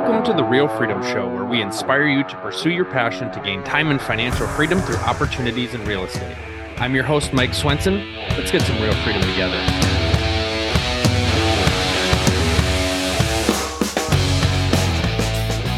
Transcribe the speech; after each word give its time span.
Welcome 0.00 0.24
to 0.24 0.32
the 0.32 0.48
Real 0.48 0.66
Freedom 0.66 1.02
Show, 1.02 1.28
where 1.28 1.44
we 1.44 1.60
inspire 1.60 2.06
you 2.06 2.24
to 2.24 2.36
pursue 2.36 2.70
your 2.70 2.86
passion 2.86 3.30
to 3.32 3.40
gain 3.40 3.62
time 3.62 3.90
and 3.90 4.00
financial 4.00 4.46
freedom 4.46 4.80
through 4.80 4.96
opportunities 4.96 5.74
in 5.74 5.84
real 5.84 6.04
estate. 6.04 6.38
I'm 6.78 6.94
your 6.94 7.04
host, 7.04 7.34
Mike 7.34 7.52
Swenson. 7.52 8.14
Let's 8.30 8.50
get 8.50 8.62
some 8.62 8.80
real 8.80 8.94
freedom 9.04 9.20
together. 9.20 9.58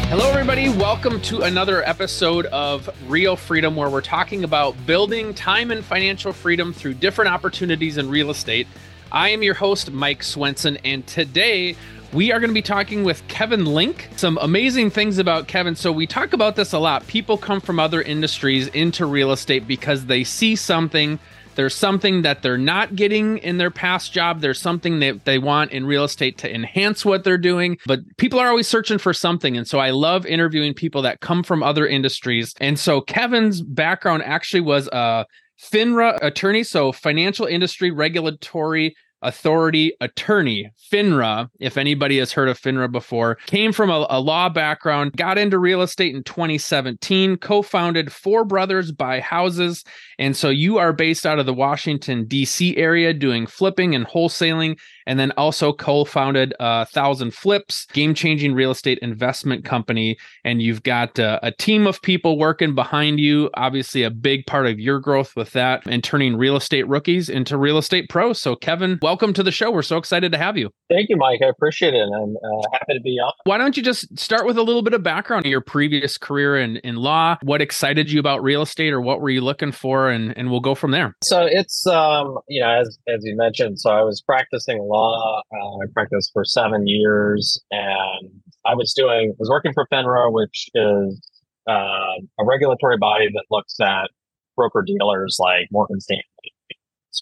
Hello, 0.07 0.29
everybody. 0.29 0.69
Welcome 0.69 1.19
to 1.23 1.41
another 1.41 1.83
episode 1.83 2.45
of 2.45 2.89
Real 3.09 3.35
Freedom, 3.35 3.75
where 3.75 3.89
we're 3.89 3.99
talking 3.99 4.45
about 4.45 4.73
building 4.85 5.33
time 5.33 5.69
and 5.69 5.83
financial 5.83 6.31
freedom 6.31 6.71
through 6.71 6.93
different 6.93 7.29
opportunities 7.29 7.97
in 7.97 8.09
real 8.09 8.29
estate. 8.29 8.67
I 9.11 9.29
am 9.29 9.43
your 9.43 9.53
host, 9.53 9.91
Mike 9.91 10.23
Swenson, 10.23 10.77
and 10.77 11.05
today 11.05 11.75
we 12.13 12.31
are 12.31 12.39
going 12.39 12.49
to 12.49 12.53
be 12.53 12.61
talking 12.61 13.03
with 13.03 13.27
Kevin 13.27 13.65
Link. 13.65 14.09
Some 14.17 14.37
amazing 14.41 14.91
things 14.91 15.17
about 15.17 15.47
Kevin. 15.47 15.75
So, 15.75 15.91
we 15.91 16.05
talk 16.05 16.33
about 16.33 16.55
this 16.55 16.73
a 16.73 16.79
lot. 16.79 17.05
People 17.07 17.37
come 17.37 17.59
from 17.59 17.79
other 17.79 18.01
industries 18.01 18.67
into 18.67 19.05
real 19.05 19.31
estate 19.31 19.67
because 19.67 20.05
they 20.05 20.23
see 20.23 20.55
something. 20.55 21.19
There's 21.55 21.75
something 21.75 22.23
that 22.23 22.41
they're 22.41 22.57
not 22.57 22.95
getting 22.95 23.37
in 23.39 23.57
their 23.57 23.71
past 23.71 24.11
job. 24.11 24.41
There's 24.41 24.59
something 24.59 24.99
that 24.99 25.25
they 25.25 25.37
want 25.37 25.71
in 25.71 25.85
real 25.85 26.03
estate 26.03 26.37
to 26.39 26.53
enhance 26.53 27.05
what 27.05 27.23
they're 27.23 27.37
doing. 27.37 27.77
But 27.85 27.99
people 28.17 28.39
are 28.39 28.47
always 28.47 28.67
searching 28.67 28.97
for 28.97 29.13
something. 29.13 29.55
And 29.55 29.67
so 29.67 29.79
I 29.79 29.91
love 29.91 30.25
interviewing 30.25 30.73
people 30.73 31.01
that 31.03 31.19
come 31.19 31.43
from 31.43 31.61
other 31.61 31.85
industries. 31.85 32.53
And 32.59 32.79
so 32.79 33.01
Kevin's 33.01 33.61
background 33.61 34.23
actually 34.23 34.61
was 34.61 34.87
a 34.91 35.25
FINRA 35.61 36.19
attorney, 36.21 36.63
so 36.63 36.91
financial 36.91 37.45
industry 37.45 37.91
regulatory 37.91 38.95
authority 39.23 39.93
attorney, 40.01 40.71
FINRA, 40.91 41.49
if 41.59 41.77
anybody 41.77 42.19
has 42.19 42.31
heard 42.31 42.49
of 42.49 42.59
FINRA 42.59 42.91
before, 42.91 43.37
came 43.47 43.71
from 43.71 43.89
a, 43.89 44.05
a, 44.09 44.19
law 44.19 44.49
background, 44.49 45.13
got 45.13 45.37
into 45.37 45.57
real 45.57 45.81
estate 45.81 46.15
in 46.15 46.23
2017, 46.23 47.37
co 47.37 47.61
founded 47.61 48.11
Four 48.11 48.45
Brothers 48.45 48.91
Buy 48.91 49.19
Houses. 49.19 49.83
And 50.23 50.37
so 50.37 50.47
you 50.47 50.77
are 50.77 50.93
based 50.93 51.25
out 51.25 51.37
of 51.37 51.45
the 51.45 51.53
Washington, 51.53 52.23
D.C. 52.23 52.77
area 52.77 53.13
doing 53.13 53.45
flipping 53.45 53.93
and 53.93 54.07
wholesaling 54.07 54.79
and 55.05 55.19
then 55.19 55.31
also 55.31 55.73
co-founded 55.73 56.53
uh, 56.61 56.85
Thousand 56.85 57.33
Flips, 57.33 57.87
game-changing 57.87 58.53
real 58.53 58.71
estate 58.71 58.99
investment 58.99 59.65
company. 59.65 60.17
And 60.45 60.61
you've 60.61 60.81
got 60.83 61.19
uh, 61.19 61.41
a 61.43 61.51
team 61.51 61.85
of 61.85 62.01
people 62.01 62.37
working 62.37 62.73
behind 62.73 63.19
you. 63.19 63.49
Obviously, 63.55 64.03
a 64.03 64.09
big 64.09 64.45
part 64.45 64.65
of 64.65 64.79
your 64.79 65.01
growth 65.01 65.35
with 65.35 65.51
that 65.51 65.85
and 65.85 66.01
turning 66.01 66.37
real 66.37 66.55
estate 66.55 66.87
rookies 66.87 67.27
into 67.27 67.57
real 67.57 67.77
estate 67.77 68.07
pros. 68.07 68.39
So, 68.39 68.55
Kevin, 68.55 68.99
welcome 69.01 69.33
to 69.33 69.43
the 69.43 69.51
show. 69.51 69.71
We're 69.71 69.81
so 69.81 69.97
excited 69.97 70.31
to 70.31 70.37
have 70.37 70.57
you. 70.57 70.69
Thank 70.89 71.09
you, 71.09 71.17
Mike. 71.17 71.41
I 71.43 71.49
appreciate 71.49 71.93
it. 71.93 72.09
I'm 72.15 72.37
uh, 72.37 72.61
happy 72.71 72.93
to 72.93 73.01
be 73.01 73.19
on. 73.19 73.33
Why 73.43 73.57
don't 73.57 73.75
you 73.75 73.83
just 73.83 74.17
start 74.17 74.45
with 74.45 74.57
a 74.57 74.63
little 74.63 74.83
bit 74.83 74.93
of 74.93 75.03
background 75.03 75.45
of 75.45 75.51
your 75.51 75.59
previous 75.59 76.17
career 76.17 76.57
in, 76.57 76.77
in 76.77 76.95
law? 76.95 77.37
What 77.41 77.61
excited 77.61 78.09
you 78.09 78.21
about 78.21 78.41
real 78.41 78.61
estate, 78.61 78.93
or 78.93 79.01
what 79.01 79.19
were 79.19 79.29
you 79.29 79.41
looking 79.41 79.73
for? 79.73 80.12
And 80.13 80.37
and 80.37 80.49
we'll 80.49 80.59
go 80.59 80.75
from 80.75 80.91
there. 80.91 81.15
So 81.23 81.45
it's 81.45 81.85
um 81.87 82.39
you 82.47 82.61
know 82.61 82.69
as 82.69 82.97
as 83.07 83.19
you 83.23 83.35
mentioned, 83.35 83.79
so 83.79 83.89
I 83.89 84.01
was 84.03 84.21
practicing 84.21 84.79
law. 84.81 85.41
Uh, 85.51 85.83
I 85.83 85.85
practiced 85.93 86.31
for 86.33 86.45
seven 86.45 86.87
years, 86.87 87.59
and 87.71 88.29
I 88.65 88.75
was 88.75 88.93
doing 88.93 89.33
was 89.37 89.49
working 89.49 89.73
for 89.73 89.85
FINRA, 89.91 90.31
which 90.31 90.69
is 90.73 91.21
uh, 91.67 92.15
a 92.39 92.45
regulatory 92.45 92.97
body 92.97 93.27
that 93.33 93.45
looks 93.49 93.79
at 93.79 94.09
broker 94.55 94.83
dealers 94.85 95.37
like 95.39 95.67
Morgan 95.71 95.99
Stanley, 95.99 96.21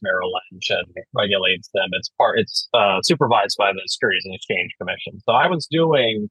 Merrill 0.01 0.31
Lynch, 0.51 0.69
and 0.69 0.87
regulates 1.13 1.69
them. 1.73 1.89
It's 1.93 2.09
part. 2.17 2.39
It's 2.39 2.67
uh, 2.73 2.99
supervised 3.03 3.55
by 3.57 3.71
the 3.73 3.81
Securities 3.85 4.23
and 4.25 4.35
Exchange 4.35 4.71
Commission. 4.79 5.19
So 5.25 5.33
I 5.33 5.47
was 5.47 5.67
doing 5.69 6.29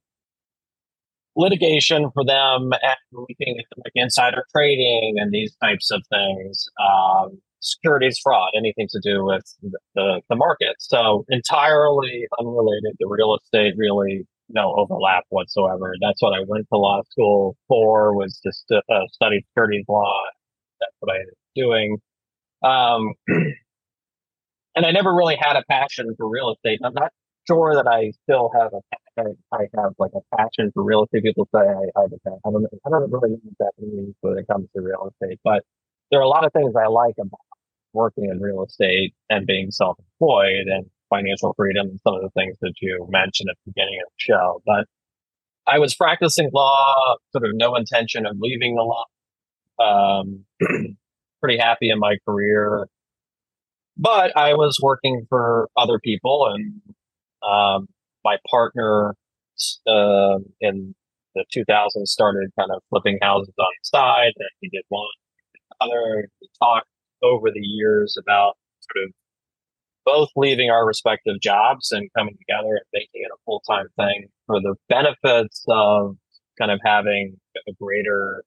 litigation 1.36 2.10
for 2.12 2.24
them 2.24 2.72
and 2.72 2.96
looking 3.12 3.58
at 3.58 3.78
like 3.78 3.92
insider 3.94 4.44
trading 4.54 5.14
and 5.18 5.32
these 5.32 5.54
types 5.62 5.90
of 5.90 6.02
things. 6.10 6.66
Um, 6.80 7.40
securities 7.60 8.18
fraud, 8.22 8.52
anything 8.56 8.88
to 8.90 9.00
do 9.02 9.24
with 9.24 9.44
the, 9.94 10.22
the 10.28 10.36
market. 10.36 10.76
So 10.78 11.24
entirely 11.28 12.26
unrelated 12.38 12.96
to 13.00 13.06
real 13.06 13.36
estate, 13.36 13.74
really 13.76 14.26
no 14.48 14.74
overlap 14.76 15.24
whatsoever. 15.28 15.94
That's 16.00 16.20
what 16.22 16.34
I 16.34 16.42
went 16.46 16.66
to 16.72 16.78
law 16.78 17.02
school 17.10 17.56
for 17.68 18.16
was 18.16 18.40
just 18.44 18.64
to 18.68 18.82
uh, 18.92 19.06
study 19.12 19.44
securities 19.48 19.84
law. 19.88 20.18
That's 20.80 20.92
what 21.00 21.14
I 21.14 21.20
up 21.20 21.28
doing. 21.54 21.98
Um, 22.62 23.12
and 24.74 24.86
I 24.86 24.90
never 24.90 25.14
really 25.14 25.36
had 25.36 25.56
a 25.56 25.64
passion 25.70 26.14
for 26.16 26.28
real 26.28 26.52
estate. 26.52 26.80
I'm 26.84 26.94
not 26.94 27.12
sure 27.46 27.74
that 27.74 27.86
I 27.86 28.12
still 28.24 28.50
have 28.54 28.72
a 28.72 28.80
I 29.52 29.66
have 29.76 29.92
like 29.98 30.12
a 30.14 30.36
passion 30.36 30.70
for 30.74 30.82
real 30.82 31.04
estate. 31.04 31.22
People 31.22 31.48
say 31.54 31.60
I, 31.60 32.00
I, 32.00 32.04
I 32.04 32.50
don't 32.50 32.66
I 32.86 32.90
don't 32.90 33.10
really 33.10 33.30
know 33.30 33.40
what 33.42 33.58
that 33.58 33.72
means 33.78 34.14
when 34.20 34.38
it 34.38 34.46
comes 34.46 34.68
to 34.74 34.82
real 34.82 35.10
estate, 35.10 35.40
but 35.44 35.62
there 36.10 36.20
are 36.20 36.24
a 36.24 36.28
lot 36.28 36.44
of 36.44 36.52
things 36.52 36.74
I 36.76 36.88
like 36.88 37.14
about 37.18 37.40
working 37.92 38.26
in 38.30 38.40
real 38.40 38.64
estate 38.64 39.14
and 39.28 39.46
being 39.46 39.70
self-employed 39.70 40.66
and 40.66 40.86
financial 41.08 41.54
freedom 41.54 41.88
and 41.88 42.00
some 42.06 42.14
of 42.14 42.22
the 42.22 42.30
things 42.30 42.56
that 42.60 42.74
you 42.80 43.06
mentioned 43.10 43.50
at 43.50 43.56
the 43.64 43.72
beginning 43.72 43.98
of 44.04 44.10
the 44.10 44.18
show. 44.18 44.62
But 44.64 44.86
I 45.66 45.78
was 45.78 45.94
practicing 45.94 46.50
law, 46.52 47.16
sort 47.32 47.44
of 47.44 47.50
no 47.54 47.74
intention 47.74 48.26
of 48.26 48.36
leaving 48.38 48.76
the 48.76 48.82
law. 48.82 49.04
Um, 49.78 50.44
pretty 51.40 51.58
happy 51.58 51.90
in 51.90 51.98
my 51.98 52.16
career, 52.26 52.86
but 53.96 54.36
I 54.36 54.54
was 54.54 54.78
working 54.82 55.26
for 55.28 55.68
other 55.76 55.98
people, 55.98 56.52
and 56.52 56.80
um, 57.42 57.88
my 58.24 58.36
partner 58.50 59.14
uh, 59.86 60.38
in 60.60 60.94
the 61.34 61.44
2000s 61.54 62.06
started 62.06 62.50
kind 62.58 62.70
of 62.74 62.82
flipping 62.90 63.18
houses 63.22 63.54
on 63.58 63.66
the 63.66 63.98
side, 63.98 64.32
and 64.36 64.48
he 64.60 64.68
did 64.68 64.82
one, 64.88 65.06
other. 65.80 66.28
We 66.40 66.48
talked 66.58 66.88
over 67.22 67.50
the 67.50 67.60
years 67.60 68.16
about 68.18 68.56
sort 68.80 69.04
of 69.04 69.12
both 70.04 70.28
leaving 70.36 70.70
our 70.70 70.86
respective 70.86 71.40
jobs 71.42 71.92
and 71.92 72.08
coming 72.16 72.36
together 72.38 72.70
and 72.70 72.84
making 72.92 73.22
it 73.22 73.30
a 73.32 73.38
full 73.44 73.62
time 73.68 73.86
thing 73.96 74.26
for 74.46 74.60
the 74.60 74.74
benefits 74.88 75.64
of 75.68 76.16
kind 76.58 76.70
of 76.70 76.80
having 76.84 77.36
a 77.68 77.72
greater 77.80 78.42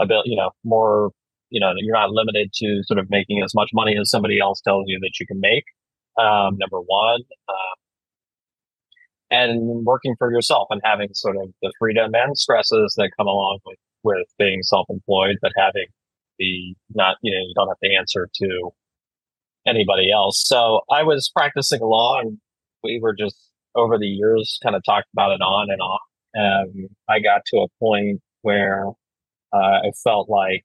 ability, 0.00 0.30
you 0.30 0.36
know, 0.36 0.50
more, 0.64 1.10
you 1.50 1.60
know, 1.60 1.72
you're 1.76 1.94
not 1.94 2.10
limited 2.10 2.50
to 2.54 2.82
sort 2.84 2.98
of 2.98 3.08
making 3.10 3.42
as 3.42 3.54
much 3.54 3.70
money 3.72 3.96
as 3.98 4.10
somebody 4.10 4.38
else 4.40 4.60
tells 4.60 4.84
you 4.86 4.98
that 5.00 5.12
you 5.18 5.26
can 5.26 5.40
make. 5.40 5.64
Um, 6.18 6.56
number 6.58 6.78
one, 6.80 7.20
um, 7.48 7.76
and 9.32 9.86
working 9.86 10.14
for 10.18 10.30
yourself 10.30 10.68
and 10.70 10.80
having 10.84 11.08
sort 11.14 11.36
of 11.36 11.48
the 11.62 11.72
freedom 11.78 12.12
and 12.14 12.36
stresses 12.36 12.94
that 12.98 13.10
come 13.16 13.26
along 13.26 13.60
with, 13.64 13.78
with 14.04 14.26
being 14.38 14.62
self-employed, 14.62 15.38
but 15.40 15.52
having 15.56 15.86
the 16.38 16.74
not, 16.94 17.16
you 17.22 17.32
know, 17.32 17.38
you 17.38 17.54
don't 17.56 17.68
have 17.68 17.78
to 17.82 17.96
answer 17.98 18.28
to 18.34 18.70
anybody 19.66 20.12
else. 20.12 20.42
So 20.46 20.82
I 20.90 21.02
was 21.02 21.30
practicing 21.34 21.80
law 21.80 22.20
and 22.20 22.38
we 22.84 23.00
were 23.02 23.14
just 23.18 23.36
over 23.74 23.96
the 23.98 24.06
years 24.06 24.58
kind 24.62 24.76
of 24.76 24.82
talked 24.84 25.08
about 25.14 25.32
it 25.32 25.40
on 25.40 25.70
and 25.70 25.80
off. 25.80 26.00
And 26.34 26.90
I 27.08 27.20
got 27.20 27.40
to 27.46 27.60
a 27.60 27.68
point 27.80 28.20
where 28.42 28.88
uh, 29.54 29.56
I 29.56 29.92
felt 30.04 30.28
like 30.28 30.64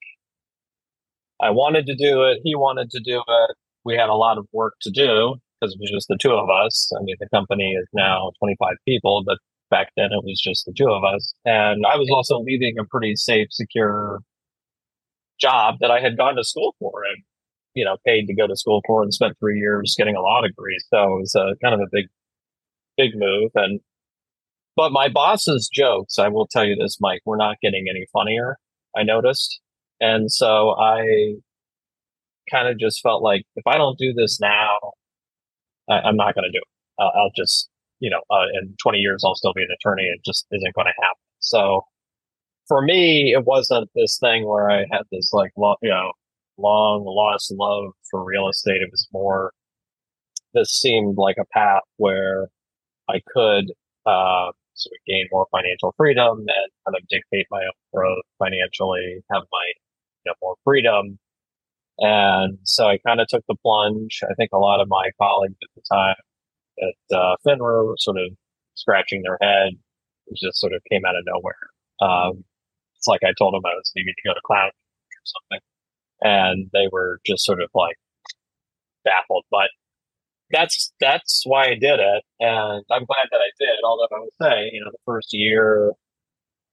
I 1.41 1.51
wanted 1.51 1.85
to 1.85 1.95
do 1.95 2.23
it. 2.23 2.39
He 2.43 2.55
wanted 2.55 2.89
to 2.91 2.99
do 2.99 3.23
it. 3.25 3.55
We 3.85 3.95
had 3.95 4.09
a 4.09 4.15
lot 4.15 4.37
of 4.37 4.45
work 4.51 4.73
to 4.81 4.91
do 4.91 5.35
because 5.59 5.73
it 5.73 5.79
was 5.79 5.91
just 5.91 6.07
the 6.07 6.17
two 6.19 6.33
of 6.33 6.49
us. 6.49 6.91
I 6.97 7.03
mean, 7.03 7.15
the 7.19 7.29
company 7.29 7.73
is 7.73 7.87
now 7.93 8.31
25 8.39 8.75
people, 8.85 9.23
but 9.25 9.37
back 9.69 9.89
then 9.97 10.11
it 10.11 10.23
was 10.23 10.39
just 10.41 10.65
the 10.65 10.73
two 10.73 10.89
of 10.89 11.03
us. 11.03 11.33
And 11.45 11.85
I 11.85 11.97
was 11.97 12.09
also 12.11 12.39
leaving 12.39 12.75
a 12.79 12.85
pretty 12.85 13.15
safe, 13.15 13.47
secure 13.51 14.19
job 15.39 15.75
that 15.81 15.91
I 15.91 15.99
had 15.99 16.17
gone 16.17 16.35
to 16.35 16.43
school 16.43 16.75
for 16.79 17.03
and, 17.03 17.23
you 17.73 17.85
know, 17.85 17.97
paid 18.05 18.27
to 18.27 18.35
go 18.35 18.47
to 18.47 18.55
school 18.55 18.81
for 18.87 19.03
and 19.03 19.13
spent 19.13 19.37
three 19.39 19.59
years 19.59 19.95
getting 19.97 20.15
a 20.15 20.21
law 20.21 20.41
degree. 20.41 20.77
So 20.89 21.03
it 21.03 21.19
was 21.19 21.35
a, 21.35 21.55
kind 21.63 21.73
of 21.73 21.81
a 21.81 21.87
big, 21.91 22.05
big 22.97 23.11
move. 23.15 23.51
And, 23.55 23.79
but 24.75 24.91
my 24.91 25.09
boss's 25.09 25.69
jokes, 25.71 26.17
I 26.19 26.27
will 26.27 26.47
tell 26.47 26.65
you 26.65 26.75
this, 26.75 26.97
Mike, 26.99 27.21
we're 27.25 27.37
not 27.37 27.57
getting 27.61 27.85
any 27.89 28.05
funnier. 28.13 28.57
I 28.95 29.03
noticed. 29.03 29.59
And 29.99 30.31
so 30.31 30.71
I 30.79 31.35
kind 32.49 32.67
of 32.67 32.79
just 32.79 33.01
felt 33.01 33.21
like 33.21 33.43
if 33.55 33.65
I 33.67 33.77
don't 33.77 33.97
do 33.97 34.13
this 34.13 34.39
now, 34.39 34.86
I, 35.89 36.07
am 36.07 36.15
not 36.15 36.35
going 36.35 36.45
to 36.45 36.51
do 36.51 36.59
it. 36.59 37.01
I'll 37.01 37.31
just, 37.35 37.69
you 37.99 38.09
know, 38.09 38.21
uh, 38.29 38.45
in 38.61 38.75
20 38.81 38.97
years, 38.97 39.23
I'll 39.25 39.35
still 39.35 39.53
be 39.53 39.63
an 39.63 39.69
attorney. 39.71 40.03
It 40.03 40.21
just 40.25 40.45
isn't 40.51 40.73
going 40.75 40.87
to 40.87 41.01
happen. 41.01 41.21
So 41.39 41.83
for 42.67 42.81
me, 42.81 43.33
it 43.33 43.45
wasn't 43.45 43.89
this 43.95 44.17
thing 44.19 44.47
where 44.47 44.69
I 44.69 44.85
had 44.91 45.03
this 45.11 45.31
like, 45.33 45.51
long, 45.57 45.77
you 45.81 45.89
know, 45.89 46.11
long 46.57 47.05
lost 47.05 47.53
love 47.57 47.91
for 48.09 48.23
real 48.23 48.49
estate. 48.49 48.81
It 48.81 48.89
was 48.91 49.07
more, 49.13 49.51
this 50.53 50.69
seemed 50.69 51.17
like 51.17 51.37
a 51.39 51.45
path 51.53 51.83
where 51.97 52.47
I 53.09 53.21
could, 53.33 53.71
uh, 54.05 54.51
sort 54.73 54.93
of 54.93 55.05
gain 55.07 55.27
more 55.31 55.47
financial 55.51 55.93
freedom 55.97 56.39
and 56.39 56.71
kind 56.85 56.95
of 56.95 57.07
dictate 57.09 57.47
my 57.49 57.61
own 57.61 57.71
growth 57.93 58.23
financially, 58.39 59.21
have 59.31 59.43
my, 59.51 59.65
you 60.25 60.31
know, 60.31 60.33
more 60.41 60.55
freedom. 60.63 61.17
And 61.99 62.59
so 62.63 62.87
I 62.87 62.97
kind 63.05 63.21
of 63.21 63.27
took 63.27 63.43
the 63.47 63.55
plunge. 63.61 64.19
I 64.29 64.33
think 64.35 64.51
a 64.53 64.57
lot 64.59 64.81
of 64.81 64.87
my 64.89 65.09
colleagues 65.21 65.55
at 65.63 65.69
the 65.75 65.81
time 65.91 66.15
at 66.81 67.17
uh, 67.17 67.35
FINRA 67.45 67.85
were 67.85 67.95
sort 67.99 68.17
of 68.17 68.31
scratching 68.75 69.23
their 69.23 69.37
head 69.41 69.73
It 70.27 70.37
just 70.37 70.59
sort 70.59 70.73
of 70.73 70.81
came 70.91 71.05
out 71.05 71.15
of 71.15 71.23
nowhere. 71.25 71.55
Um, 72.01 72.43
it's 72.97 73.07
like 73.07 73.21
I 73.23 73.33
told 73.37 73.53
them 73.53 73.61
I 73.65 73.75
was 73.75 73.91
leaving 73.95 74.13
to 74.15 74.29
go 74.29 74.33
to 74.33 74.41
cloud 74.45 74.69
or 74.69 75.23
something, 75.25 75.61
and 76.21 76.69
they 76.73 76.87
were 76.91 77.19
just 77.25 77.45
sort 77.45 77.61
of 77.61 77.69
like 77.73 77.97
baffled. 79.05 79.45
But 79.51 79.69
that's 80.51 80.93
that's 80.99 81.43
why 81.45 81.65
I 81.67 81.75
did 81.75 81.99
it, 81.99 82.23
and 82.39 82.83
I'm 82.91 83.05
glad 83.05 83.27
that 83.31 83.41
I 83.41 83.51
did. 83.59 83.77
Although 83.85 84.07
I 84.15 84.19
would 84.19 84.29
say, 84.41 84.69
you 84.73 84.81
know, 84.83 84.91
the 84.91 84.97
first 85.05 85.29
year, 85.33 85.93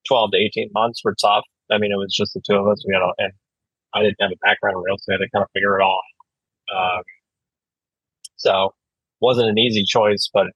twelve 0.08 0.32
to 0.32 0.38
eighteen 0.38 0.70
months 0.74 1.02
were 1.04 1.16
tough. 1.20 1.44
I 1.70 1.78
mean, 1.78 1.92
it 1.92 1.96
was 1.98 2.14
just 2.14 2.34
the 2.34 2.42
two 2.46 2.56
of 2.56 2.66
us. 2.68 2.84
We 2.86 2.94
had, 2.94 3.02
a, 3.02 3.12
and 3.18 3.32
I 3.94 4.02
didn't 4.02 4.16
have 4.20 4.32
a 4.32 4.36
background 4.42 4.76
in 4.76 4.82
real 4.82 4.96
estate. 4.96 5.12
I 5.12 5.14
had 5.14 5.24
to 5.24 5.30
kind 5.30 5.42
of 5.42 5.50
figure 5.52 5.78
it 5.78 5.82
all. 5.82 6.00
out. 6.70 6.98
Um, 6.98 7.02
so, 8.36 8.74
wasn't 9.20 9.48
an 9.48 9.58
easy 9.58 9.84
choice, 9.84 10.28
but 10.32 10.46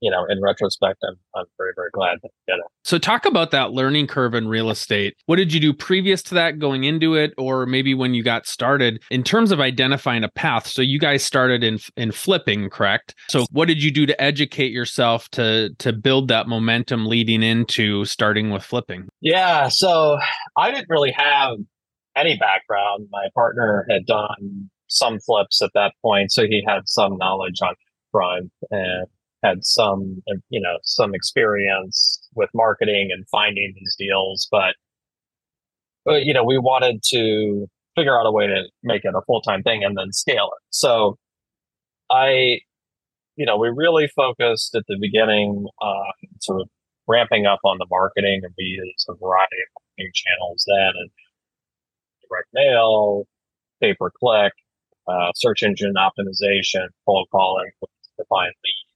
you 0.00 0.10
know, 0.10 0.24
in 0.28 0.40
retrospect, 0.40 0.98
I'm 1.06 1.16
I'm 1.34 1.46
very 1.56 1.72
very 1.74 1.90
glad 1.92 2.18
that 2.22 2.28
I 2.28 2.52
did 2.52 2.60
it. 2.60 2.66
So 2.84 2.98
talk 2.98 3.26
about 3.26 3.50
that 3.50 3.72
learning 3.72 4.06
curve 4.06 4.34
in 4.34 4.48
real 4.48 4.70
estate. 4.70 5.14
What 5.26 5.36
did 5.36 5.52
you 5.52 5.60
do 5.60 5.72
previous 5.72 6.22
to 6.24 6.34
that 6.34 6.58
going 6.58 6.84
into 6.84 7.14
it 7.14 7.34
or 7.36 7.66
maybe 7.66 7.94
when 7.94 8.14
you 8.14 8.22
got 8.22 8.46
started 8.46 9.02
in 9.10 9.22
terms 9.22 9.50
of 9.50 9.60
identifying 9.60 10.24
a 10.24 10.28
path? 10.28 10.66
So 10.66 10.82
you 10.82 10.98
guys 10.98 11.24
started 11.24 11.64
in 11.64 11.78
in 11.96 12.12
flipping, 12.12 12.70
correct? 12.70 13.14
So 13.28 13.46
what 13.50 13.66
did 13.68 13.82
you 13.82 13.90
do 13.90 14.06
to 14.06 14.22
educate 14.22 14.72
yourself 14.72 15.28
to 15.30 15.70
to 15.78 15.92
build 15.92 16.28
that 16.28 16.48
momentum 16.48 17.06
leading 17.06 17.42
into 17.42 18.04
starting 18.04 18.50
with 18.50 18.62
flipping? 18.62 19.08
Yeah, 19.20 19.68
so 19.68 20.18
I 20.56 20.70
didn't 20.70 20.88
really 20.88 21.12
have 21.12 21.58
any 22.18 22.36
background. 22.36 23.08
My 23.10 23.28
partner 23.34 23.86
had 23.90 24.06
done 24.06 24.70
some 24.88 25.20
flips 25.20 25.62
at 25.62 25.70
that 25.74 25.92
point, 26.02 26.32
so 26.32 26.42
he 26.42 26.64
had 26.66 26.82
some 26.86 27.16
knowledge 27.18 27.60
on 27.62 27.74
front 28.10 28.50
and 28.70 29.06
had 29.42 29.64
some, 29.64 30.22
you 30.48 30.60
know, 30.60 30.78
some 30.82 31.14
experience 31.14 32.18
with 32.34 32.50
marketing 32.54 33.10
and 33.12 33.26
finding 33.28 33.72
these 33.74 33.94
deals, 33.98 34.48
but, 34.50 34.74
but 36.04 36.24
you 36.24 36.32
know, 36.34 36.44
we 36.44 36.58
wanted 36.58 37.02
to 37.10 37.66
figure 37.94 38.18
out 38.18 38.26
a 38.26 38.32
way 38.32 38.46
to 38.46 38.64
make 38.82 39.04
it 39.04 39.14
a 39.14 39.22
full 39.26 39.40
time 39.40 39.62
thing 39.62 39.84
and 39.84 39.96
then 39.96 40.12
scale 40.12 40.50
it. 40.56 40.62
So 40.70 41.18
I, 42.10 42.60
you 43.36 43.46
know, 43.46 43.56
we 43.56 43.68
really 43.68 44.08
focused 44.08 44.74
at 44.74 44.84
the 44.88 44.96
beginning 45.00 45.66
on 45.80 46.12
sort 46.40 46.60
of 46.62 46.68
ramping 47.06 47.46
up 47.46 47.60
on 47.64 47.78
the 47.78 47.86
marketing 47.90 48.40
and 48.42 48.52
we 48.58 48.64
used 48.64 49.06
a 49.08 49.14
variety 49.14 49.56
of 49.62 49.68
marketing 49.80 50.12
channels 50.14 50.64
then 50.66 50.92
and 51.00 51.10
direct 52.28 52.48
mail, 52.52 53.24
pay 53.80 53.94
per 53.94 54.10
click, 54.10 54.52
uh, 55.06 55.32
search 55.34 55.62
engine 55.62 55.94
optimization, 55.96 56.86
cold 57.06 57.28
calling 57.32 57.70
to 57.82 58.24
find 58.28 58.52
leads 58.64 58.88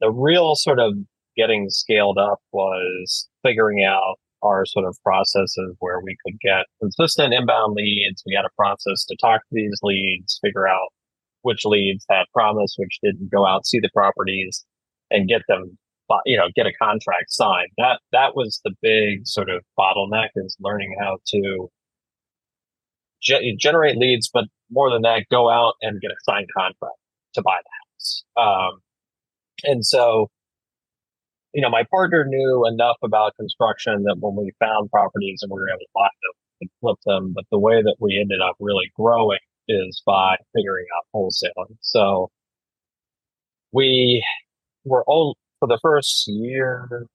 the 0.00 0.10
real 0.10 0.54
sort 0.54 0.78
of 0.78 0.94
getting 1.36 1.68
scaled 1.70 2.18
up 2.18 2.38
was 2.52 3.28
figuring 3.42 3.84
out 3.84 4.16
our 4.42 4.64
sort 4.66 4.86
of 4.86 4.96
processes 5.02 5.74
where 5.80 6.00
we 6.00 6.16
could 6.24 6.38
get 6.40 6.66
consistent 6.80 7.34
inbound 7.34 7.74
leads. 7.74 8.22
We 8.24 8.34
had 8.34 8.44
a 8.44 8.54
process 8.56 9.04
to 9.06 9.16
talk 9.20 9.40
to 9.40 9.52
these 9.52 9.78
leads, 9.82 10.38
figure 10.42 10.68
out 10.68 10.88
which 11.42 11.64
leads 11.64 12.04
had 12.08 12.24
promise, 12.32 12.74
which 12.76 12.98
didn't 13.02 13.30
go 13.30 13.46
out, 13.46 13.66
see 13.66 13.80
the 13.80 13.90
properties 13.94 14.64
and 15.10 15.28
get 15.28 15.42
them, 15.48 15.78
you 16.26 16.36
know, 16.36 16.48
get 16.54 16.66
a 16.66 16.72
contract 16.72 17.30
signed. 17.30 17.70
That, 17.78 18.00
that 18.12 18.36
was 18.36 18.60
the 18.64 18.74
big 18.82 19.26
sort 19.26 19.48
of 19.48 19.62
bottleneck 19.78 20.28
is 20.36 20.56
learning 20.60 20.94
how 21.00 21.18
to 21.28 21.68
ge- 23.22 23.56
generate 23.58 23.96
leads, 23.96 24.28
but 24.32 24.44
more 24.70 24.90
than 24.90 25.02
that, 25.02 25.24
go 25.30 25.50
out 25.50 25.74
and 25.82 26.00
get 26.00 26.10
a 26.10 26.16
signed 26.24 26.48
contract 26.56 26.96
to 27.34 27.42
buy 27.42 27.56
the 27.62 27.70
house. 27.80 28.24
Um, 28.36 28.80
and 29.64 29.84
so, 29.84 30.28
you 31.52 31.62
know, 31.62 31.70
my 31.70 31.84
partner 31.90 32.24
knew 32.26 32.66
enough 32.66 32.96
about 33.02 33.34
construction 33.38 34.04
that 34.04 34.16
when 34.20 34.36
we 34.36 34.52
found 34.58 34.90
properties 34.90 35.40
and 35.42 35.50
we 35.50 35.58
were 35.58 35.68
able 35.68 35.78
to 35.78 35.86
buy 35.94 36.08
them 36.22 36.32
and 36.60 36.70
flip 36.80 36.98
them, 37.06 37.32
but 37.34 37.44
the 37.50 37.58
way 37.58 37.82
that 37.82 37.96
we 38.00 38.18
ended 38.20 38.40
up 38.40 38.56
really 38.60 38.90
growing 38.96 39.38
is 39.68 40.02
by 40.06 40.36
figuring 40.54 40.86
out 40.96 41.04
wholesaling. 41.14 41.76
So 41.80 42.30
we 43.72 44.24
were 44.84 45.04
all 45.06 45.36
for 45.58 45.68
the 45.68 45.78
first 45.82 46.28
year, 46.28 47.06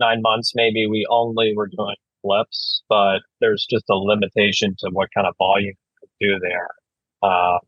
nine 0.00 0.22
months 0.22 0.52
maybe, 0.54 0.86
we 0.86 1.06
only 1.10 1.54
were 1.54 1.68
doing 1.68 1.96
flips, 2.22 2.82
but 2.88 3.20
there's 3.40 3.66
just 3.68 3.84
a 3.90 3.94
limitation 3.94 4.74
to 4.78 4.90
what 4.92 5.08
kind 5.14 5.26
of 5.26 5.34
volume 5.38 5.74
you 5.74 6.08
can 6.20 6.38
do 6.38 6.38
there. 6.40 6.68
Uh, 7.22 7.58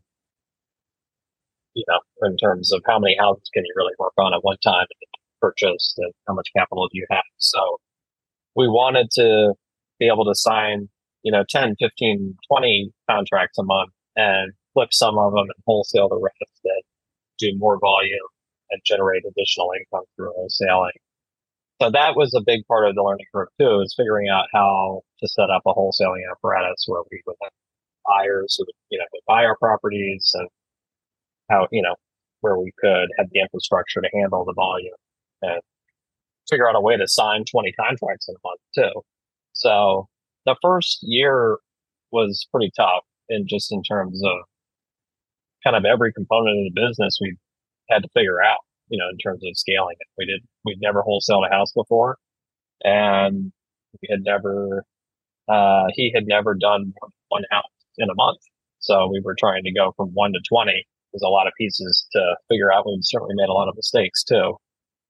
you 1.75 1.85
know, 1.89 1.99
in 2.27 2.37
terms 2.37 2.73
of 2.73 2.83
how 2.87 2.99
many 2.99 3.17
houses 3.19 3.51
can 3.53 3.65
you 3.65 3.73
really 3.77 3.95
work 3.99 4.13
on 4.17 4.33
at 4.33 4.43
one 4.45 4.57
time 4.63 4.87
and 4.89 5.11
purchase 5.41 5.95
and 5.99 6.13
how 6.27 6.35
much 6.35 6.49
capital 6.57 6.89
do 6.89 6.99
you 6.99 7.07
have. 7.11 7.25
So 7.39 7.79
we 8.57 8.69
wanted 8.69 9.09
to 9.15 9.55
be 9.99 10.07
able 10.07 10.25
to 10.25 10.35
sign, 10.35 10.89
you 11.23 11.33
know, 11.33 11.45
10, 11.49 11.77
15, 11.79 12.37
20 12.49 12.93
contracts 13.11 13.59
a 13.59 13.65
month 13.65 13.91
and 14.17 14.53
flip 14.73 14.91
some 14.93 15.19
of 15.19 15.33
them 15.33 15.45
and 15.45 15.65
wholesale 15.67 16.09
the 16.09 16.21
rest 16.21 16.61
and 16.65 16.83
do 17.39 17.53
more 17.59 17.79
volume 17.81 18.29
and 18.71 18.81
generate 18.85 19.25
additional 19.29 19.73
income 19.79 20.05
through 20.17 20.33
wholesaling. 20.33 20.91
So 21.83 21.91
that 21.91 22.17
was 22.17 22.33
a 22.35 22.41
big 22.45 22.67
part 22.67 22.89
of 22.89 22.95
the 22.95 23.03
learning 23.03 23.27
curve 23.35 23.49
too, 23.61 23.81
is 23.81 23.95
figuring 23.97 24.29
out 24.29 24.47
how 24.53 25.03
to 25.21 25.29
set 25.29 25.51
up 25.51 25.63
a 25.67 25.75
wholesaling 25.75 26.23
apparatus 26.31 26.85
where 26.87 27.03
we 27.11 27.21
would 27.27 27.37
have 27.43 27.53
buyers 28.07 28.57
who 28.59 28.65
you 28.91 28.99
know, 28.99 29.05
would 29.13 29.23
buy 29.27 29.45
our 29.45 29.57
properties 29.57 30.31
and 30.35 30.49
how, 31.51 31.67
you 31.73 31.83
know, 31.83 31.95
where 32.41 32.59
we 32.59 32.73
could 32.79 33.09
have 33.19 33.27
the 33.33 33.41
infrastructure 33.41 34.01
to 34.01 34.09
handle 34.15 34.45
the 34.45 34.53
volume 34.55 34.95
and 35.43 35.61
figure 36.49 36.69
out 36.69 36.77
a 36.77 36.81
way 36.81 36.97
to 36.97 37.09
sign 37.09 37.45
20 37.51 37.73
contracts 37.73 38.29
in 38.29 38.35
a 38.35 38.47
month 38.47 38.61
too. 38.75 39.01
So 39.53 40.07
the 40.47 40.57
first 40.63 40.99
year 41.03 41.59
was 42.13 42.47
pretty 42.51 42.71
tough 42.77 43.05
in 43.29 43.47
just 43.49 43.73
in 43.73 43.83
terms 43.83 44.23
of 44.25 44.37
kind 45.65 45.77
of 45.77 45.85
every 45.85 46.13
component 46.13 46.59
of 46.59 46.75
the 46.75 46.81
business 46.87 47.19
we 47.21 47.37
had 47.89 48.03
to 48.03 48.09
figure 48.15 48.43
out, 48.43 48.59
you 48.89 48.99
know, 48.99 49.09
in 49.11 49.19
terms 49.19 49.43
of 49.45 49.57
scaling 49.57 49.97
it. 49.99 50.07
We 50.19 50.27
did, 50.27 50.43
we'd 50.65 50.81
never 50.81 51.03
wholesaled 51.03 51.47
a 51.47 51.51
house 51.51 51.73
before 51.73 52.17
and 52.83 53.53
we 54.01 54.09
had 54.11 54.21
never, 54.23 54.85
uh, 55.49 55.85
he 55.95 56.13
had 56.15 56.27
never 56.27 56.55
done 56.55 56.93
one 57.29 57.43
house 57.51 57.65
in 57.99 58.11
a 58.11 58.15
month. 58.15 58.41
So 58.79 59.09
we 59.11 59.21
were 59.25 59.37
trying 59.39 59.65
to 59.65 59.73
go 59.73 59.93
from 59.97 60.09
one 60.09 60.33
to 60.33 60.41
20 60.49 60.87
there's 61.15 61.23
a 61.23 61.29
lot 61.29 61.47
of 61.47 61.53
pieces 61.57 62.07
to 62.13 62.35
figure 62.49 62.73
out. 62.73 62.85
We've 62.87 62.99
certainly 63.03 63.35
made 63.37 63.49
a 63.49 63.53
lot 63.53 63.69
of 63.69 63.77
mistakes 63.77 64.25
too. 64.25 64.37
I'll 64.37 64.61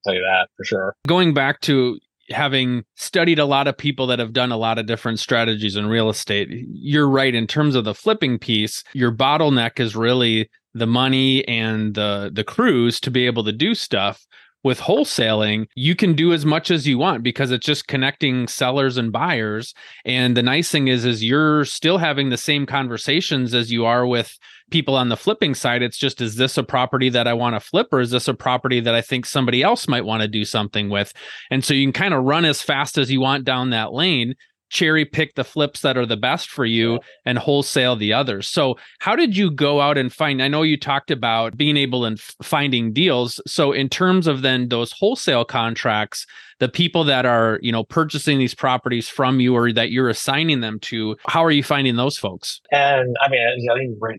tell 0.05 0.15
you 0.15 0.21
that 0.21 0.49
for 0.57 0.65
sure. 0.65 0.95
Going 1.09 1.33
back 1.33 1.61
to 1.63 1.99
having 2.31 2.85
studied 2.95 3.39
a 3.39 3.47
lot 3.47 3.69
of 3.69 3.77
people 3.77 4.07
that 4.09 4.19
have 4.19 4.33
done 4.33 4.53
a 4.53 4.57
lot 4.57 4.79
of 4.79 4.87
different 4.87 5.19
strategies 5.19 5.77
in 5.77 5.87
real 5.87 6.11
estate, 6.11 6.49
you're 6.51 7.09
right. 7.09 7.35
In 7.35 7.47
terms 7.47 7.75
of 7.75 7.85
the 7.85 7.95
flipping 7.95 8.39
piece, 8.39 8.85
your 8.93 9.13
bottleneck 9.13 9.81
is 9.81 9.97
really 9.97 10.51
the 10.75 10.87
money 10.87 11.47
and 11.49 11.95
the 11.95 12.31
the 12.33 12.45
crews 12.45 13.01
to 13.01 13.11
be 13.11 13.27
able 13.27 13.45
to 13.45 13.53
do 13.53 13.75
stuff 13.75 14.27
with 14.65 14.81
wholesaling, 14.81 15.67
you 15.77 15.95
can 15.95 16.15
do 16.15 16.33
as 16.33 16.45
much 16.45 16.71
as 16.71 16.89
you 16.89 16.97
want 16.97 17.23
because 17.23 17.51
it's 17.51 17.67
just 17.67 17.87
connecting 17.87 18.49
sellers 18.49 18.97
and 18.97 19.13
buyers. 19.13 19.75
And 20.07 20.35
the 20.35 20.43
nice 20.43 20.71
thing 20.71 20.89
is, 20.89 21.05
is 21.05 21.23
you're 21.23 21.67
still 21.67 21.99
having 21.99 22.31
the 22.31 22.39
same 22.39 22.65
conversations 22.65 23.55
as 23.55 23.71
you 23.71 23.85
are 23.85 24.07
with 24.07 24.37
people 24.71 24.97
on 24.97 25.11
the 25.11 25.19
flipping 25.19 25.55
side. 25.55 25.83
It's 25.83 25.99
just, 25.99 26.23
is 26.23 26.37
this 26.37 26.57
a 26.57 26.63
property 26.63 27.11
that 27.11 27.29
I 27.29 27.35
want 27.35 27.55
to 27.55 27.61
flip 27.61 27.89
or 27.93 28.01
is 28.01 28.11
this 28.11 28.27
a 28.27 28.35
property 28.35 28.81
that 28.81 28.95
I 28.95 29.03
think 29.03 29.27
somebody 29.27 29.63
else 29.63 29.87
might 29.87 30.07
want 30.07 30.23
to 30.23 30.29
do 30.29 30.47
something 30.47 30.89
with? 30.89 31.13
And 31.51 31.63
so 31.63 31.75
you 31.75 31.85
can 31.85 31.93
kind 31.93 32.15
of 32.15 32.25
run 32.25 32.47
as 32.47 32.63
fast 32.63 32.97
as 32.97 33.13
you 33.13 33.21
want 33.21 33.45
down 33.45 33.71
that 33.71 33.93
lane 33.93 34.35
cherry 34.75 35.05
pick 35.05 35.37
the 35.37 35.45
flips 35.45 35.81
that 35.81 35.97
are 35.97 36.05
the 36.05 36.17
best 36.17 36.51
for 36.51 36.67
you 36.67 37.01
and 37.25 37.39
wholesale 37.39 37.97
the 37.97 38.13
others. 38.13 38.49
So, 38.49 38.77
how 38.99 39.17
did 39.17 39.37
you 39.37 39.51
go 39.51 39.81
out 39.81 39.97
and 39.97 40.13
find? 40.13 40.43
I 40.43 40.49
know 40.49 40.63
you 40.63 40.77
talked 40.77 41.11
about 41.11 41.57
being 41.57 41.79
able 41.79 42.05
and 42.05 42.21
finding 42.21 42.93
deals. 42.93 43.41
So, 43.47 43.73
in 43.73 43.89
terms 43.89 44.27
of 44.27 44.43
then 44.43 44.69
those 44.69 44.93
wholesale 44.93 45.45
contracts, 45.45 46.27
the 46.59 46.69
people 46.69 47.05
that 47.05 47.25
are 47.25 47.59
you 47.63 47.73
know 47.73 47.85
purchasing 47.85 48.39
these 48.39 48.55
properties 48.55 49.09
from 49.09 49.41
you 49.41 49.57
or 49.57 49.73
that 49.73 49.91
you're 49.91 50.11
assigning 50.11 50.61
them 50.61 50.79
to, 50.81 51.17
how 51.27 51.43
are 51.43 51.53
you 51.53 51.63
finding 51.63 51.97
those 51.97 52.19
folks? 52.19 52.61
And 52.71 53.17
I 53.23 53.31
mean, 53.31 53.41
I 53.41 53.55
think 53.55 53.97
you're 53.99 54.15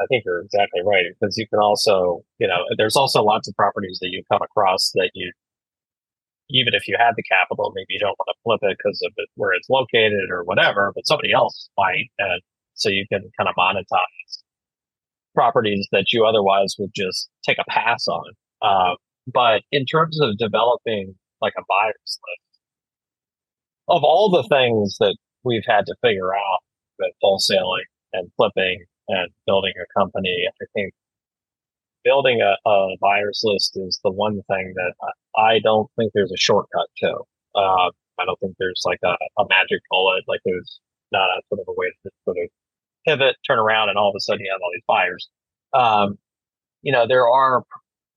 I 0.00 0.06
think 0.06 0.24
you're 0.24 0.40
exactly 0.40 0.80
right 0.84 1.04
because 1.20 1.36
you 1.36 1.46
can 1.46 1.58
also, 1.58 2.22
you 2.38 2.48
know, 2.48 2.64
there's 2.78 2.96
also 2.96 3.22
lots 3.22 3.48
of 3.48 3.54
properties 3.54 3.98
that 4.00 4.08
you 4.10 4.22
come 4.32 4.40
across 4.42 4.92
that 4.94 5.10
you 5.14 5.30
even 6.50 6.74
if 6.74 6.86
you 6.88 6.96
had 6.98 7.12
the 7.16 7.22
capital, 7.22 7.72
maybe 7.74 7.86
you 7.90 7.98
don't 7.98 8.16
want 8.18 8.28
to 8.34 8.40
flip 8.42 8.60
it 8.70 8.76
because 8.78 9.00
of 9.06 9.12
it, 9.16 9.28
where 9.36 9.52
it's 9.52 9.68
located 9.70 10.30
or 10.30 10.44
whatever, 10.44 10.92
but 10.94 11.06
somebody 11.06 11.32
else 11.32 11.70
might. 11.76 12.10
And 12.18 12.42
so 12.74 12.88
you 12.88 13.06
can 13.10 13.30
kind 13.38 13.48
of 13.48 13.54
monetize 13.56 14.42
properties 15.34 15.86
that 15.92 16.12
you 16.12 16.24
otherwise 16.24 16.74
would 16.78 16.90
just 16.94 17.28
take 17.46 17.58
a 17.58 17.70
pass 17.70 18.06
on. 18.08 18.32
Uh, 18.62 18.94
but 19.32 19.62
in 19.70 19.86
terms 19.86 20.20
of 20.20 20.36
developing 20.38 21.14
like 21.40 21.54
a 21.56 21.62
buyer's 21.68 21.94
list, 22.04 22.60
of 23.88 24.04
all 24.04 24.30
the 24.30 24.46
things 24.48 24.96
that 25.00 25.16
we've 25.44 25.64
had 25.66 25.86
to 25.86 25.94
figure 26.02 26.34
out 26.34 26.58
with 26.98 27.12
wholesaling 27.22 27.88
and 28.12 28.30
flipping 28.36 28.84
and 29.08 29.30
building 29.46 29.72
a 29.76 29.98
company, 29.98 30.46
I 30.48 30.64
think 30.74 30.92
building 32.04 32.40
a, 32.40 32.68
a 32.68 32.96
buyer's 33.00 33.40
list 33.44 33.76
is 33.76 34.00
the 34.02 34.10
one 34.10 34.42
thing 34.48 34.74
that 34.76 34.94
I 35.40 35.58
don't 35.62 35.88
think 35.96 36.12
there's 36.14 36.32
a 36.32 36.36
shortcut 36.36 36.86
to. 36.98 37.14
Uh, 37.54 37.90
I 38.18 38.24
don't 38.26 38.38
think 38.40 38.54
there's 38.58 38.82
like 38.84 39.00
a, 39.04 39.16
a 39.38 39.44
magic 39.48 39.80
bullet. 39.90 40.24
Like 40.28 40.40
there's 40.44 40.80
not 41.12 41.28
a 41.30 41.40
sort 41.48 41.60
of 41.60 41.66
a 41.68 41.74
way 41.76 41.86
to 42.04 42.10
sort 42.24 42.36
of 42.36 42.48
pivot, 43.06 43.36
turn 43.46 43.58
around, 43.58 43.88
and 43.88 43.98
all 43.98 44.10
of 44.10 44.14
a 44.16 44.20
sudden 44.20 44.44
you 44.44 44.52
have 44.52 44.60
all 44.62 44.70
these 44.72 44.84
buyers. 44.86 45.28
Um, 45.72 46.18
you 46.82 46.92
know, 46.92 47.06
there 47.06 47.28
are 47.28 47.62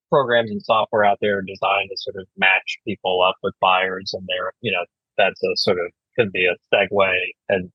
programs 0.09 0.51
and 0.51 0.61
software 0.61 1.03
out 1.03 1.17
there 1.21 1.41
designed 1.41 1.89
to 1.89 1.97
sort 1.97 2.15
of 2.17 2.27
match 2.37 2.77
people 2.85 3.23
up 3.27 3.35
with 3.41 3.53
buyers, 3.61 4.11
and 4.13 4.27
there, 4.27 4.51
you 4.61 4.71
know, 4.71 4.85
that's 5.17 5.41
a 5.43 5.55
sort 5.55 5.79
of 5.79 5.91
could 6.17 6.31
be 6.31 6.45
a 6.45 6.55
segue 6.75 7.15
and 7.49 7.71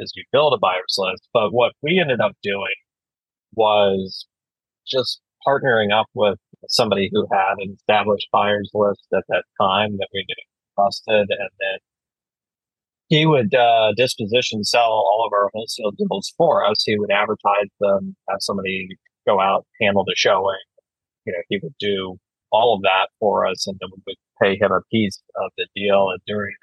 as 0.00 0.12
you 0.14 0.24
build 0.32 0.54
a 0.54 0.58
buyers 0.58 0.96
list. 0.98 1.28
But 1.32 1.52
what 1.52 1.72
we 1.82 1.98
ended 2.00 2.20
up 2.20 2.32
doing 2.42 2.74
was 3.54 4.26
just 4.86 5.20
partnering 5.46 5.92
up 5.92 6.06
with 6.14 6.38
somebody 6.68 7.10
who 7.12 7.26
had 7.32 7.54
an 7.58 7.74
established 7.74 8.28
buyers 8.32 8.70
list 8.74 9.06
at 9.12 9.24
that 9.28 9.44
time 9.60 9.96
that 9.98 10.08
we 10.12 10.24
knew 10.28 10.34
trusted, 10.74 11.28
and 11.30 11.50
then 11.60 11.78
he 13.08 13.26
would 13.26 13.54
uh, 13.54 13.92
disposition 13.96 14.64
sell 14.64 14.90
all 14.90 15.24
of 15.26 15.32
our 15.32 15.50
wholesale 15.52 15.90
deals 15.90 16.32
for 16.36 16.64
us. 16.64 16.82
He 16.84 16.98
would 16.98 17.10
advertise 17.10 17.68
them, 17.78 18.16
have 18.28 18.38
somebody 18.40 18.88
go 19.26 19.38
out, 19.38 19.66
handle 19.80 20.04
the 20.04 20.14
showing. 20.16 20.56
You 21.26 21.32
know, 21.34 21.42
he 21.48 21.60
would 21.62 21.74
do 21.78 22.18
all 22.50 22.74
of 22.74 22.82
that 22.82 23.08
for 23.20 23.46
us, 23.46 23.66
and 23.66 23.76
then 23.80 23.90
we 23.94 24.02
would 24.06 24.16
pay 24.42 24.56
him 24.58 24.72
a 24.72 24.80
piece 24.90 25.22
of 25.36 25.50
the 25.58 25.66
deal. 25.76 26.10
And 26.10 26.20
during 26.26 26.54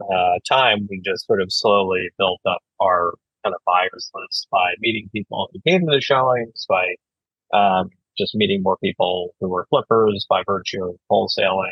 uh, 0.00 0.38
time, 0.48 0.86
we 0.88 1.00
just 1.04 1.26
sort 1.26 1.42
of 1.42 1.52
slowly 1.52 2.08
built 2.18 2.40
up 2.46 2.60
our 2.80 3.14
kind 3.44 3.54
of 3.54 3.60
buyers 3.66 4.10
list 4.14 4.48
by 4.50 4.74
meeting 4.80 5.08
people 5.12 5.48
who 5.52 5.60
came 5.68 5.80
to 5.80 5.92
the 5.92 6.00
showings, 6.00 6.66
by 6.68 6.94
um, 7.52 7.90
just 8.18 8.34
meeting 8.34 8.62
more 8.62 8.76
people 8.78 9.34
who 9.40 9.48
were 9.48 9.66
flippers 9.70 10.26
by 10.28 10.42
virtue 10.46 10.84
of 10.84 10.96
wholesaling. 11.10 11.70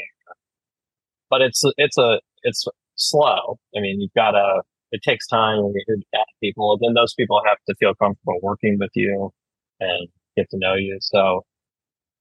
But 1.31 1.43
it's 1.43 1.63
it's 1.77 1.99
a 1.99 2.21
it's 2.43 2.67
slow. 2.97 3.59
I 3.77 3.81
mean, 3.81 4.01
you've 4.01 4.15
got 4.15 4.33
to. 4.33 4.63
It 4.93 5.01
takes 5.03 5.27
time 5.27 5.63
when 5.63 5.73
you 5.75 6.03
add 6.15 6.25
people. 6.43 6.79
Then 6.81 6.93
those 6.93 7.15
people 7.15 7.41
have 7.47 7.57
to 7.67 7.75
feel 7.77 7.95
comfortable 7.95 8.39
working 8.43 8.77
with 8.79 8.91
you 8.95 9.31
and 9.81 10.09
get 10.37 10.51
to 10.51 10.59
know 10.59 10.75
you. 10.75 10.99
So 11.01 11.45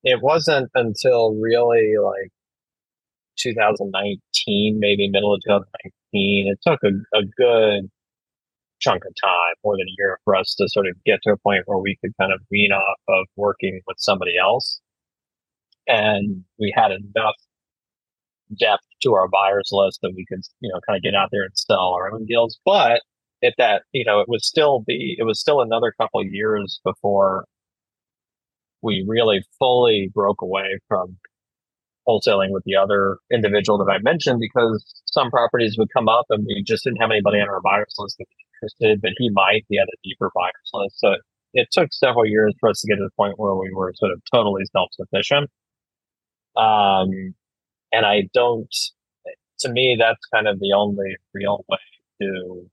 it 0.03 0.21
wasn't 0.21 0.69
until 0.73 1.33
really 1.35 1.95
like 2.01 2.31
2019, 3.37 4.79
maybe 4.79 5.09
middle 5.09 5.33
of 5.33 5.41
2019. 5.45 6.53
It 6.53 6.59
took 6.65 6.79
a, 6.83 7.17
a 7.17 7.23
good 7.37 7.89
chunk 8.81 9.03
of 9.05 9.13
time, 9.23 9.55
more 9.63 9.75
than 9.77 9.87
a 9.87 9.95
year 9.97 10.19
for 10.25 10.35
us 10.35 10.55
to 10.55 10.67
sort 10.67 10.87
of 10.87 10.95
get 11.05 11.19
to 11.23 11.31
a 11.31 11.37
point 11.37 11.63
where 11.65 11.77
we 11.77 11.97
could 12.01 12.11
kind 12.19 12.33
of 12.33 12.41
wean 12.51 12.71
off 12.71 12.97
of 13.07 13.27
working 13.35 13.79
with 13.87 13.97
somebody 13.99 14.33
else. 14.41 14.81
And 15.87 16.43
we 16.59 16.73
had 16.75 16.91
enough 16.91 17.35
depth 18.59 18.83
to 19.03 19.13
our 19.13 19.27
buyers 19.27 19.69
list 19.71 19.99
that 20.01 20.13
we 20.15 20.25
could, 20.27 20.41
you 20.59 20.69
know, 20.71 20.79
kind 20.87 20.97
of 20.97 21.03
get 21.03 21.15
out 21.15 21.29
there 21.31 21.43
and 21.43 21.51
sell 21.55 21.93
our 21.93 22.11
own 22.11 22.25
deals. 22.25 22.59
But 22.65 23.01
at 23.43 23.53
that, 23.57 23.83
you 23.91 24.05
know, 24.05 24.19
it 24.19 24.29
would 24.29 24.41
still 24.41 24.83
be, 24.85 25.15
it 25.17 25.23
was 25.23 25.39
still 25.39 25.61
another 25.61 25.93
couple 25.99 26.23
years 26.23 26.79
before 26.83 27.45
we 28.81 29.05
really 29.07 29.43
fully 29.59 30.09
broke 30.13 30.41
away 30.41 30.79
from 30.87 31.17
wholesaling 32.07 32.51
with 32.51 32.63
the 32.65 32.75
other 32.75 33.17
individual 33.31 33.77
that 33.77 33.91
I 33.91 33.99
mentioned 33.99 34.39
because 34.39 34.83
some 35.05 35.29
properties 35.29 35.75
would 35.77 35.89
come 35.93 36.07
up 36.09 36.25
and 36.29 36.45
we 36.45 36.63
just 36.63 36.83
didn't 36.83 37.01
have 37.01 37.11
anybody 37.11 37.39
on 37.39 37.49
our 37.49 37.61
buyers 37.61 37.93
list 37.97 38.17
that 38.17 38.25
was 38.29 38.71
interested, 38.81 39.01
but 39.01 39.11
he 39.17 39.29
might. 39.29 39.65
He 39.69 39.77
had 39.77 39.87
a 39.87 39.97
deeper 40.03 40.31
buyers 40.35 40.69
list. 40.73 40.99
So 40.99 41.15
it 41.53 41.67
took 41.71 41.93
several 41.93 42.25
years 42.25 42.55
for 42.59 42.69
us 42.69 42.81
to 42.81 42.87
get 42.87 42.95
to 42.95 43.03
the 43.03 43.15
point 43.15 43.37
where 43.37 43.55
we 43.55 43.71
were 43.73 43.93
sort 43.95 44.11
of 44.11 44.21
totally 44.31 44.63
self 44.71 44.89
sufficient. 44.93 45.49
Um, 46.55 47.35
and 47.91 48.05
I 48.05 48.29
don't, 48.33 48.73
to 49.59 49.69
me, 49.69 49.97
that's 49.99 50.25
kind 50.33 50.47
of 50.47 50.59
the 50.59 50.73
only 50.75 51.17
real 51.33 51.65
way 51.69 51.77
to 52.21 52.69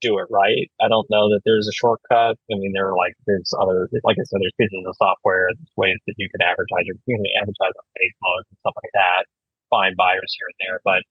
do 0.00 0.18
it 0.18 0.26
right. 0.30 0.70
I 0.80 0.88
don't 0.88 1.08
know 1.10 1.28
that 1.30 1.40
there's 1.44 1.68
a 1.68 1.72
shortcut. 1.72 2.36
I 2.50 2.54
mean, 2.56 2.72
there 2.74 2.88
are 2.88 2.96
like, 2.96 3.14
there's 3.26 3.52
other, 3.60 3.88
like 4.04 4.16
I 4.18 4.24
said, 4.24 4.40
there's 4.40 4.52
pieces 4.58 4.84
of 4.86 4.94
software, 4.96 5.48
ways 5.76 5.98
that 6.06 6.14
you 6.18 6.28
can 6.30 6.42
advertise, 6.42 6.84
you 6.86 7.16
can 7.16 7.24
advertise 7.40 7.72
on 7.76 7.86
Facebook 7.96 8.42
and 8.50 8.58
stuff 8.60 8.74
like 8.76 8.92
that, 8.94 9.24
find 9.70 9.96
buyers 9.96 10.36
here 10.38 10.48
and 10.48 10.58
there. 10.60 10.80
But 10.84 11.02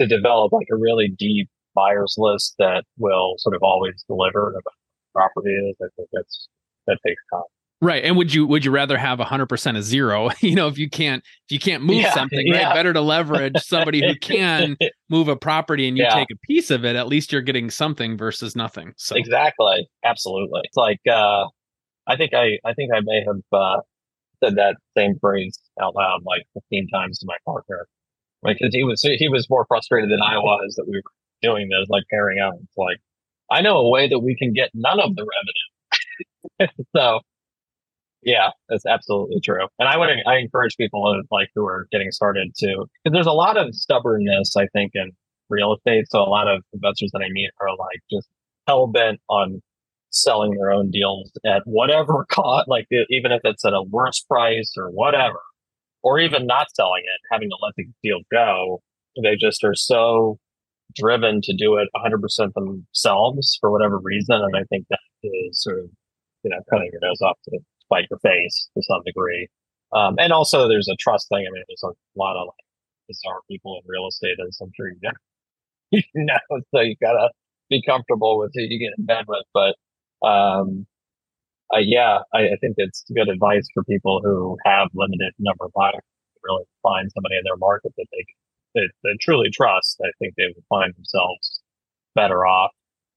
to 0.00 0.06
develop 0.06 0.52
like 0.52 0.68
a 0.70 0.76
really 0.76 1.08
deep 1.08 1.48
buyers 1.74 2.14
list 2.18 2.54
that 2.58 2.84
will 2.98 3.34
sort 3.38 3.54
of 3.54 3.62
always 3.62 4.04
deliver 4.08 4.50
about 4.50 4.74
property 5.12 5.54
is, 5.54 5.76
I 5.82 5.86
think 5.96 6.08
that's, 6.12 6.48
that 6.86 6.98
takes 7.06 7.22
time. 7.32 7.53
Right. 7.84 8.02
And 8.04 8.16
would 8.16 8.32
you 8.32 8.46
would 8.46 8.64
you 8.64 8.70
rather 8.70 8.96
have 8.96 9.18
100% 9.18 9.76
of 9.76 9.82
zero? 9.84 10.30
You 10.40 10.54
know, 10.54 10.68
if 10.68 10.78
you 10.78 10.88
can't 10.88 11.22
if 11.46 11.52
you 11.52 11.58
can't 11.58 11.82
move 11.82 11.96
Yeah, 12.00 12.12
something, 12.14 12.46
yeah. 12.46 12.66
right? 12.68 12.74
Better 12.74 12.92
to 12.92 13.00
leverage 13.00 13.58
somebody 13.62 14.00
who 14.04 14.14
can 14.20 14.76
move 15.10 15.28
a 15.28 15.36
property 15.36 15.86
and 15.88 15.96
you 15.98 16.04
Yeah. 16.04 16.14
take 16.14 16.30
a 16.30 16.36
piece 16.46 16.70
of 16.70 16.84
it, 16.84 16.96
at 16.96 17.08
least 17.08 17.30
you're 17.32 17.42
getting 17.42 17.70
something 17.70 18.16
versus 18.16 18.56
nothing. 18.56 18.94
So 18.96 19.16
Exactly. 19.16 19.86
Absolutely. 20.04 20.60
It's 20.64 20.76
like 20.76 21.00
uh 21.10 21.46
I 22.06 22.16
think 22.16 22.32
I 22.34 22.58
I 22.64 22.72
think 22.74 22.92
I 22.94 23.00
may 23.04 23.22
have 23.26 23.40
uh 23.52 23.80
said 24.42 24.56
that 24.56 24.76
same 24.96 25.18
phrase 25.20 25.58
out 25.80 25.94
loud 25.94 26.22
like 26.24 26.42
15 26.54 26.88
times 26.88 27.18
to 27.20 27.26
my 27.26 27.36
partner. 27.44 27.86
Like 28.42 28.58
'cause 28.58 28.70
he 28.72 28.84
was 28.84 29.02
he 29.02 29.28
was 29.28 29.48
more 29.50 29.64
frustrated 29.68 30.10
than 30.10 30.22
I 30.22 30.38
was 30.38 30.74
that 30.76 30.86
we 30.88 30.96
were 30.96 31.12
doing 31.42 31.68
this, 31.68 31.88
like 31.88 32.04
pairing 32.10 32.38
out. 32.38 32.54
It's 32.62 32.76
like 32.76 32.98
I 33.50 33.60
know 33.60 33.76
a 33.78 33.88
way 33.90 34.08
that 34.08 34.20
we 34.20 34.34
can 34.36 34.52
get 34.54 34.70
none 34.74 35.00
of 35.00 35.14
the 35.16 35.26
revenue. 36.58 36.72
so 36.96 37.20
yeah, 38.24 38.50
that's 38.68 38.86
absolutely 38.86 39.40
true. 39.40 39.66
And 39.78 39.88
I 39.88 39.96
would 39.96 40.08
I 40.26 40.36
encourage 40.36 40.76
people 40.76 41.06
uh, 41.06 41.22
like 41.30 41.48
who 41.54 41.64
are 41.66 41.86
getting 41.92 42.10
started 42.10 42.54
to 42.58 42.86
because 43.02 43.14
there's 43.14 43.26
a 43.26 43.32
lot 43.32 43.56
of 43.56 43.74
stubbornness 43.74 44.56
I 44.56 44.66
think 44.68 44.92
in 44.94 45.12
real 45.48 45.74
estate. 45.74 46.06
So 46.10 46.20
a 46.20 46.24
lot 46.28 46.48
of 46.48 46.62
investors 46.72 47.10
that 47.12 47.22
I 47.22 47.30
meet 47.30 47.50
are 47.60 47.70
like 47.76 48.00
just 48.10 48.28
hell 48.66 48.86
bent 48.86 49.20
on 49.28 49.60
selling 50.10 50.52
their 50.52 50.72
own 50.72 50.90
deals 50.90 51.30
at 51.44 51.62
whatever 51.66 52.24
cost, 52.30 52.68
like 52.68 52.86
even 53.10 53.32
if 53.32 53.40
it's 53.44 53.64
at 53.64 53.72
a 53.72 53.82
worse 53.82 54.20
price 54.20 54.72
or 54.76 54.90
whatever, 54.90 55.40
or 56.02 56.18
even 56.20 56.46
not 56.46 56.68
selling 56.74 57.02
it, 57.02 57.20
having 57.32 57.50
to 57.50 57.56
let 57.62 57.74
the 57.76 57.86
deal 58.02 58.20
go. 58.30 58.80
They 59.22 59.36
just 59.36 59.62
are 59.62 59.74
so 59.74 60.38
driven 60.94 61.40
to 61.42 61.54
do 61.54 61.76
it 61.76 61.88
100% 61.96 62.52
themselves 62.54 63.56
for 63.60 63.70
whatever 63.70 63.98
reason. 63.98 64.36
And 64.36 64.56
I 64.56 64.64
think 64.64 64.86
that 64.90 64.98
is 65.22 65.62
sort 65.62 65.78
of, 65.78 65.84
you 66.42 66.50
know, 66.50 66.58
cutting 66.70 66.90
your 66.92 67.00
nose 67.00 67.20
off 67.20 67.38
to 67.44 67.58
spite 67.94 68.08
your 68.10 68.18
face 68.20 68.68
to 68.76 68.82
some 68.82 69.02
degree. 69.04 69.48
Um, 69.92 70.16
and 70.18 70.32
also 70.32 70.68
there's 70.68 70.88
a 70.88 70.96
trust 70.96 71.28
thing. 71.28 71.44
I 71.48 71.50
mean, 71.52 71.62
there's 71.68 71.84
a 71.84 72.18
lot 72.18 72.36
of 72.36 72.46
like 72.46 72.64
bizarre 73.08 73.40
people 73.48 73.76
in 73.76 73.82
real 73.86 74.08
estate, 74.08 74.36
as 74.46 74.58
I'm 74.60 74.72
sure 74.76 74.88
you 74.88 74.98
know. 75.02 75.10
you 75.90 76.02
know, 76.14 76.60
so 76.74 76.80
you 76.80 76.96
gotta 77.00 77.30
be 77.70 77.82
comfortable 77.82 78.38
with 78.38 78.50
who 78.54 78.62
you 78.62 78.78
get 78.78 78.98
in 78.98 79.06
bed 79.06 79.24
with. 79.28 79.44
But 79.52 79.76
um, 80.26 80.86
uh, 81.72 81.78
yeah, 81.78 82.20
I, 82.32 82.48
I 82.48 82.56
think 82.60 82.74
it's 82.78 83.04
good 83.14 83.28
advice 83.28 83.66
for 83.72 83.84
people 83.84 84.20
who 84.22 84.56
have 84.64 84.88
limited 84.94 85.32
number 85.38 85.66
of 85.66 85.72
buyers. 85.74 85.94
to 85.94 86.40
Really 86.42 86.64
find 86.82 87.10
somebody 87.14 87.36
in 87.36 87.44
their 87.44 87.56
market 87.56 87.92
that 87.96 88.06
they 88.12 88.24
that 88.74 88.90
they 89.04 89.10
truly 89.20 89.50
trust. 89.50 90.00
I 90.04 90.10
think 90.18 90.34
they 90.36 90.46
would 90.46 90.64
find 90.68 90.92
themselves 90.94 91.60
better 92.16 92.46
off 92.46 92.72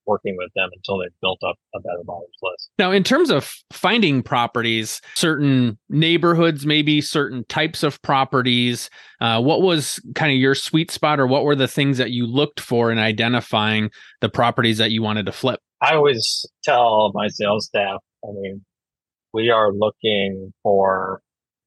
working 0.08 0.36
with 0.38 0.52
them 0.56 0.70
until 0.74 0.98
they've 0.98 1.20
built 1.22 1.40
up 1.44 1.58
a 1.76 1.80
better 1.80 2.04
buyers 2.06 2.22
list. 2.42 2.70
Now, 2.80 2.92
in 2.92 3.04
terms 3.04 3.30
of 3.30 3.54
finding 3.72 4.24
properties, 4.24 5.02
certain 5.16 5.78
neighborhoods, 5.90 6.66
maybe 6.66 7.02
certain 7.02 7.44
types 7.46 7.84
of 7.84 8.02
properties, 8.02 8.90
uh, 9.22 9.42
what 9.42 9.62
was 9.62 10.00
kind 10.16 10.32
of 10.32 10.38
your 10.38 10.56
sweet 10.56 10.90
spot, 10.90 11.20
or 11.20 11.28
what 11.28 11.44
were 11.44 11.56
the 11.56 11.68
things 11.68 11.98
that 11.98 12.12
you 12.12 12.26
looked 12.26 12.60
for 12.60 12.92
in 12.92 12.98
identifying 12.98 13.92
the 14.22 14.30
properties 14.30 14.78
that 14.78 14.92
you 14.92 15.02
wanted 15.02 15.26
to 15.26 15.32
flip? 15.32 15.60
I 15.82 15.96
always 15.96 16.46
tell 16.64 17.12
my 17.14 17.28
sales 17.28 17.68
staff, 17.68 18.00
I 18.24 18.32
mean, 18.34 18.66
we 19.34 19.50
are 19.50 19.72
looking 19.72 20.54
for 20.64 21.22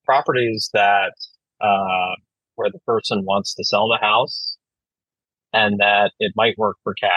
properties 0.04 0.70
that 0.72 1.12
uh, 1.60 2.14
where 2.56 2.70
the 2.70 2.80
person 2.80 3.24
wants 3.24 3.54
to 3.54 3.64
sell 3.64 3.88
the 3.88 3.98
house 4.00 4.56
and 5.52 5.78
that 5.78 6.12
it 6.18 6.32
might 6.36 6.58
work 6.58 6.76
for 6.82 6.94
cash. 6.94 7.10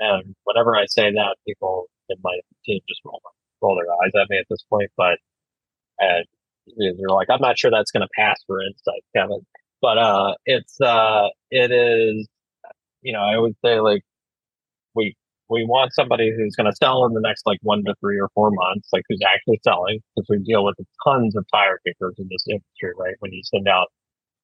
And 0.00 0.34
whenever 0.44 0.76
I 0.76 0.86
say 0.86 1.10
that, 1.12 1.36
people 1.46 1.86
in 2.08 2.16
my 2.22 2.38
team 2.64 2.80
just 2.88 3.00
roll, 3.04 3.20
roll 3.62 3.76
their 3.76 3.92
eyes 3.92 4.12
at 4.20 4.30
me 4.30 4.38
at 4.38 4.46
this 4.50 4.64
point. 4.68 4.90
But 4.96 5.18
and 5.98 6.26
they're 6.76 7.08
like, 7.08 7.28
I'm 7.30 7.40
not 7.40 7.58
sure 7.58 7.70
that's 7.70 7.90
going 7.90 8.02
to 8.02 8.08
pass 8.16 8.42
for 8.46 8.62
insight, 8.62 9.02
Kevin. 9.14 9.40
But 9.80 9.98
uh, 9.98 10.34
it's 10.46 10.80
uh, 10.80 11.28
it 11.50 11.72
is, 11.72 12.28
you 13.02 13.12
know, 13.12 13.20
I 13.20 13.38
would 13.38 13.54
say 13.64 13.80
like 13.80 14.02
we 14.94 15.16
we 15.48 15.64
want 15.66 15.92
somebody 15.94 16.32
who's 16.34 16.56
going 16.56 16.70
to 16.70 16.76
sell 16.76 17.04
in 17.06 17.14
the 17.14 17.20
next 17.20 17.42
like 17.46 17.58
one 17.62 17.84
to 17.84 17.94
three 18.00 18.18
or 18.18 18.28
four 18.34 18.50
months, 18.50 18.88
like 18.92 19.02
who's 19.08 19.20
actually 19.26 19.60
selling, 19.64 20.00
because 20.16 20.26
we 20.30 20.38
deal 20.38 20.64
with 20.64 20.76
tons 21.04 21.36
of 21.36 21.44
tire 21.52 21.78
kickers 21.86 22.14
in 22.18 22.28
this 22.30 22.44
industry, 22.48 22.92
right? 22.98 23.14
When 23.20 23.32
you 23.32 23.42
send 23.44 23.68
out 23.68 23.88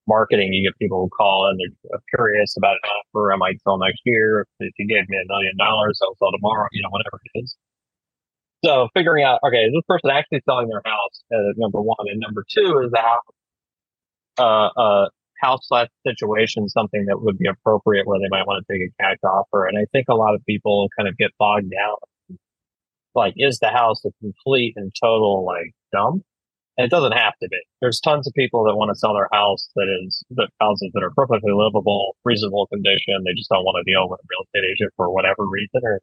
marketing, 0.08 0.52
you 0.52 0.66
get 0.66 0.78
people 0.78 1.00
who 1.00 1.08
call 1.10 1.48
and 1.48 1.60
they're 1.60 2.00
curious 2.14 2.56
about 2.56 2.76
an 2.82 2.90
offer. 2.90 3.32
I 3.32 3.36
might 3.36 3.62
sell 3.62 3.78
next 3.78 4.00
year. 4.04 4.46
If 4.58 4.72
you 4.78 4.88
gave 4.88 5.08
me 5.08 5.18
a 5.18 5.26
million 5.28 5.56
dollars, 5.56 6.00
I'll 6.02 6.16
sell 6.16 6.32
tomorrow, 6.32 6.66
you 6.72 6.82
know, 6.82 6.90
whatever 6.90 7.20
it 7.22 7.38
is. 7.44 7.56
So 8.64 8.88
figuring 8.94 9.22
out, 9.22 9.38
okay, 9.46 9.64
is 9.64 9.72
this 9.72 9.84
person 9.86 10.10
actually 10.10 10.42
selling 10.48 10.68
their 10.68 10.82
house? 10.84 11.22
Uh, 11.32 11.54
number 11.56 11.80
one, 11.80 12.08
and 12.08 12.18
number 12.18 12.44
two 12.48 12.80
is 12.84 12.90
the 12.90 12.98
house 12.98 13.22
uh, 14.38 14.70
a 14.76 15.08
house 15.40 15.60
slash 15.68 15.88
situation 16.06 16.68
something 16.68 17.06
that 17.06 17.20
would 17.20 17.38
be 17.38 17.48
appropriate 17.48 18.06
where 18.06 18.18
they 18.18 18.28
might 18.28 18.46
want 18.46 18.64
to 18.66 18.72
take 18.72 18.82
a 18.82 19.02
cash 19.02 19.18
offer. 19.24 19.66
And 19.66 19.78
I 19.78 19.84
think 19.92 20.06
a 20.08 20.14
lot 20.14 20.34
of 20.34 20.44
people 20.46 20.88
kind 20.96 21.08
of 21.08 21.16
get 21.16 21.30
bogged 21.38 21.70
down. 21.70 22.38
Like, 23.14 23.34
is 23.36 23.58
the 23.58 23.68
house 23.68 24.04
a 24.04 24.10
complete 24.20 24.74
and 24.76 24.92
total 25.00 25.44
like 25.44 25.72
dump? 25.92 26.22
And 26.78 26.84
it 26.84 26.90
doesn't 26.90 27.12
have 27.12 27.34
to 27.42 27.48
be. 27.48 27.58
There's 27.80 27.98
tons 27.98 28.28
of 28.28 28.34
people 28.34 28.62
that 28.64 28.76
want 28.76 28.90
to 28.90 28.94
sell 28.94 29.12
their 29.12 29.28
house 29.32 29.68
that 29.74 29.90
is 30.00 30.22
the 30.30 30.46
houses 30.60 30.92
that 30.94 31.02
are 31.02 31.10
perfectly 31.10 31.50
livable, 31.52 32.14
reasonable 32.24 32.68
condition. 32.68 33.24
They 33.26 33.34
just 33.34 33.50
don't 33.50 33.64
want 33.64 33.84
to 33.84 33.90
deal 33.90 34.08
with 34.08 34.20
a 34.20 34.26
real 34.30 34.46
estate 34.46 34.70
agent 34.70 34.92
for 34.96 35.12
whatever 35.12 35.44
reason, 35.44 35.80
or 35.82 36.00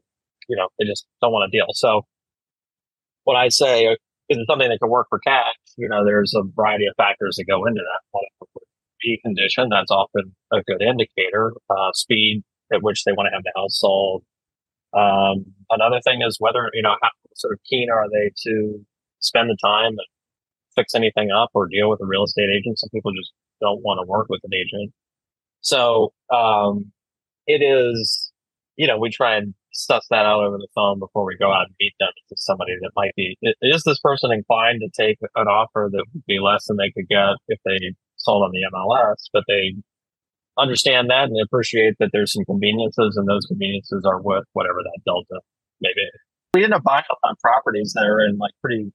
you 0.50 0.58
know, 0.58 0.68
they 0.78 0.86
just 0.86 1.06
don't 1.22 1.32
want 1.32 1.50
to 1.50 1.58
deal. 1.58 1.68
So, 1.72 2.06
what 3.24 3.38
I 3.38 3.48
say 3.48 3.86
is 3.86 3.98
it 4.28 4.48
something 4.50 4.70
that 4.70 4.80
can 4.80 4.90
work 4.90 5.08
for 5.10 5.20
cash? 5.20 5.56
You 5.78 5.88
know, 5.88 6.04
there's 6.04 6.34
a 6.36 6.44
variety 6.44 6.88
of 6.88 6.94
factors 6.98 7.38
that 7.38 7.46
go 7.46 7.66
into 7.66 7.82
that. 7.82 8.62
Condition, 9.24 9.70
that's 9.70 9.92
often 9.92 10.36
a 10.52 10.64
good 10.64 10.82
indicator. 10.82 11.54
Uh, 11.70 11.92
speed 11.94 12.44
at 12.74 12.82
which 12.82 13.04
they 13.04 13.12
want 13.12 13.28
to 13.28 13.36
have 13.36 13.44
the 13.44 13.52
house 13.56 13.80
sold. 13.80 14.24
Um, 14.98 15.46
another 15.70 16.02
thing 16.02 16.24
is 16.24 16.38
whether, 16.40 16.72
you 16.74 16.82
know, 16.82 16.96
how 17.02 17.10
sort 17.36 17.54
of 17.54 17.60
keen 17.70 17.92
are 17.92 18.10
they 18.10 18.32
to 18.48 18.84
spend 19.20 19.52
the 19.52 19.58
time 19.64 19.90
and 19.90 20.08
fix 20.76 20.94
anything 20.96 21.32
up 21.32 21.50
or 21.54 21.68
deal 21.68 21.90
with 21.90 22.02
a 22.02 22.06
real 22.06 22.24
estate 22.24 22.50
agent. 22.56 22.80
Some 22.80 22.90
people 22.94 23.12
just 23.14 23.32
don't 23.62 23.82
want 23.82 24.00
to 24.04 24.10
work 24.10 24.28
with 24.30 24.42
an 24.44 24.54
agent. 24.54 24.92
So, 25.62 26.14
um, 26.32 26.92
it 27.48 27.62
is, 27.62 28.32
you 28.76 28.88
know, 28.88 28.98
we 28.98 29.10
try 29.10 29.38
and 29.38 29.54
suss 29.74 30.06
that 30.10 30.26
out 30.26 30.44
over 30.44 30.58
the 30.58 30.68
phone 30.74 31.00
before 31.00 31.26
we 31.26 31.38
go 31.38 31.52
out 31.52 31.68
and 31.68 31.76
meet 31.80 31.94
them 32.00 32.10
to 32.30 32.36
somebody 32.38 32.74
that 32.82 32.92
might 32.96 33.14
be, 33.16 33.38
is 33.62 33.84
this 33.84 34.00
person 34.00 34.32
inclined 34.32 34.82
to 34.82 34.90
take 34.90 35.18
an 35.36 35.48
offer 35.48 35.90
that 35.92 36.06
would 36.14 36.26
be 36.26 36.40
less 36.40 36.66
than 36.68 36.78
they 36.78 36.92
could 36.92 37.08
get 37.10 37.36
if 37.48 37.60
they 37.66 37.94
sold 38.16 38.44
on 38.44 38.52
the 38.52 38.66
MLS, 38.74 39.30
but 39.34 39.44
they 39.48 39.76
understand 40.58 41.10
that 41.10 41.30
and 41.30 41.38
appreciate 41.42 41.96
that 42.00 42.10
there's 42.14 42.32
some 42.32 42.46
conveniences 42.46 43.18
and 43.18 43.28
those 43.28 43.46
conveniences 43.46 44.06
are 44.06 44.22
worth 44.22 44.46
whatever 44.54 44.80
that 44.82 45.00
delta 45.06 45.42
may 45.82 45.90
be. 45.96 46.08
We 46.54 46.64
end 46.64 46.74
up 46.74 46.84
buying 46.84 47.04
a 47.10 47.28
lot 47.28 47.34
of 47.34 47.40
properties 47.40 47.94
that 47.96 48.06
are 48.06 48.22
in 48.22 48.38
like 48.38 48.54
pretty 48.62 48.92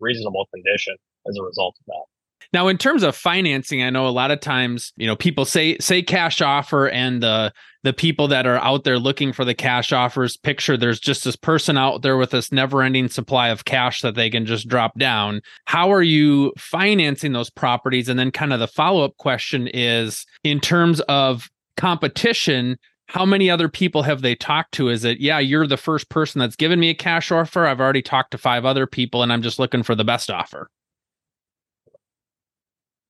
reasonable 0.00 0.46
condition 0.52 0.96
as 1.26 1.36
a 1.36 1.42
result 1.42 1.76
of 1.80 1.86
that. 1.86 2.04
Now, 2.52 2.68
in 2.68 2.78
terms 2.78 3.02
of 3.02 3.14
financing, 3.14 3.82
I 3.82 3.90
know 3.90 4.06
a 4.06 4.10
lot 4.10 4.30
of 4.30 4.40
times, 4.40 4.92
you 4.96 5.06
know, 5.06 5.16
people 5.16 5.44
say 5.44 5.76
say 5.78 6.02
cash 6.02 6.40
offer, 6.40 6.88
and 6.88 7.22
the 7.22 7.52
the 7.84 7.92
people 7.92 8.26
that 8.28 8.46
are 8.46 8.58
out 8.58 8.84
there 8.84 8.98
looking 8.98 9.32
for 9.32 9.44
the 9.44 9.54
cash 9.54 9.92
offers 9.92 10.36
picture 10.36 10.76
there's 10.76 10.98
just 10.98 11.24
this 11.24 11.36
person 11.36 11.76
out 11.76 12.02
there 12.02 12.16
with 12.16 12.30
this 12.30 12.50
never 12.50 12.82
ending 12.82 13.08
supply 13.08 13.48
of 13.48 13.64
cash 13.64 14.00
that 14.00 14.14
they 14.14 14.30
can 14.30 14.46
just 14.46 14.66
drop 14.66 14.98
down. 14.98 15.40
How 15.66 15.92
are 15.92 16.02
you 16.02 16.52
financing 16.58 17.32
those 17.32 17.50
properties? 17.50 18.08
And 18.08 18.18
then, 18.18 18.30
kind 18.30 18.52
of 18.52 18.60
the 18.60 18.66
follow 18.66 19.04
up 19.04 19.16
question 19.18 19.68
is, 19.68 20.24
in 20.42 20.58
terms 20.58 21.00
of 21.02 21.50
competition, 21.76 22.78
how 23.08 23.26
many 23.26 23.50
other 23.50 23.68
people 23.68 24.02
have 24.02 24.22
they 24.22 24.34
talked 24.34 24.72
to? 24.72 24.88
Is 24.88 25.04
it, 25.04 25.20
yeah, 25.20 25.38
you're 25.38 25.66
the 25.66 25.76
first 25.76 26.08
person 26.08 26.38
that's 26.38 26.56
given 26.56 26.80
me 26.80 26.90
a 26.90 26.94
cash 26.94 27.30
offer. 27.30 27.66
I've 27.66 27.80
already 27.80 28.02
talked 28.02 28.32
to 28.32 28.38
five 28.38 28.64
other 28.66 28.86
people 28.86 29.22
and 29.22 29.32
I'm 29.32 29.40
just 29.40 29.58
looking 29.58 29.82
for 29.82 29.94
the 29.94 30.04
best 30.04 30.30
offer. 30.30 30.68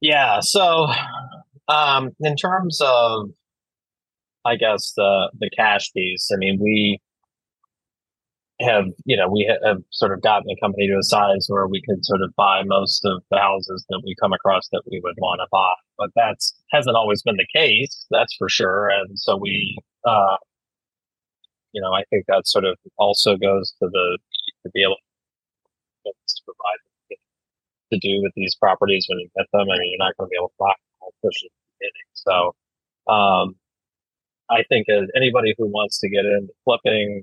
Yeah. 0.00 0.40
So, 0.40 0.88
um, 1.68 2.10
in 2.20 2.36
terms 2.36 2.80
of, 2.82 3.30
I 4.44 4.56
guess 4.56 4.92
the 4.96 5.30
the 5.38 5.50
cash 5.56 5.92
piece, 5.92 6.30
I 6.32 6.36
mean, 6.36 6.58
we 6.60 7.00
have, 8.60 8.86
you 9.04 9.16
know, 9.16 9.28
we 9.28 9.48
have 9.64 9.78
sort 9.92 10.12
of 10.12 10.20
gotten 10.22 10.44
the 10.46 10.56
company 10.60 10.88
to 10.88 10.98
a 10.98 11.02
size 11.02 11.46
where 11.48 11.66
we 11.68 11.80
could 11.88 12.04
sort 12.04 12.22
of 12.22 12.34
buy 12.36 12.62
most 12.64 13.04
of 13.04 13.22
the 13.30 13.38
houses 13.38 13.84
that 13.88 14.02
we 14.04 14.14
come 14.20 14.32
across 14.32 14.68
that 14.72 14.82
we 14.90 15.00
would 15.02 15.14
want 15.18 15.40
to 15.40 15.46
buy. 15.52 15.72
But 15.96 16.10
that's 16.16 16.54
hasn't 16.72 16.96
always 16.96 17.22
been 17.22 17.36
the 17.36 17.46
case, 17.54 18.06
that's 18.10 18.34
for 18.36 18.48
sure. 18.48 18.88
And 18.88 19.18
so 19.18 19.36
we, 19.36 19.78
uh, 20.04 20.36
you 21.72 21.80
know, 21.80 21.92
I 21.92 22.02
think 22.10 22.24
that 22.28 22.48
sort 22.48 22.64
of 22.64 22.76
also 22.98 23.36
goes 23.36 23.72
to 23.80 23.88
the 23.90 24.18
to 24.64 24.70
be 24.74 24.82
able 24.82 24.96
to 26.04 26.12
provide 26.44 26.78
to 27.92 27.98
do 27.98 28.20
with 28.22 28.32
these 28.36 28.54
properties 28.56 29.06
when 29.08 29.18
you 29.18 29.28
get 29.36 29.46
them. 29.52 29.62
I 29.62 29.78
mean, 29.78 29.90
you're 29.90 30.04
not 30.06 30.16
going 30.16 30.28
to 30.28 30.30
be 30.30 30.36
able 30.38 30.48
to 30.48 30.54
buy 30.58 30.72
them 30.78 30.88
push 31.22 31.34
at 31.44 31.50
the 31.50 31.78
beginning. 31.78 32.08
So, 32.14 33.12
um, 33.12 33.56
I 34.50 34.64
think 34.68 34.86
anybody 35.14 35.54
who 35.58 35.66
wants 35.66 35.98
to 36.00 36.08
get 36.08 36.24
into 36.24 36.52
flipping, 36.64 37.22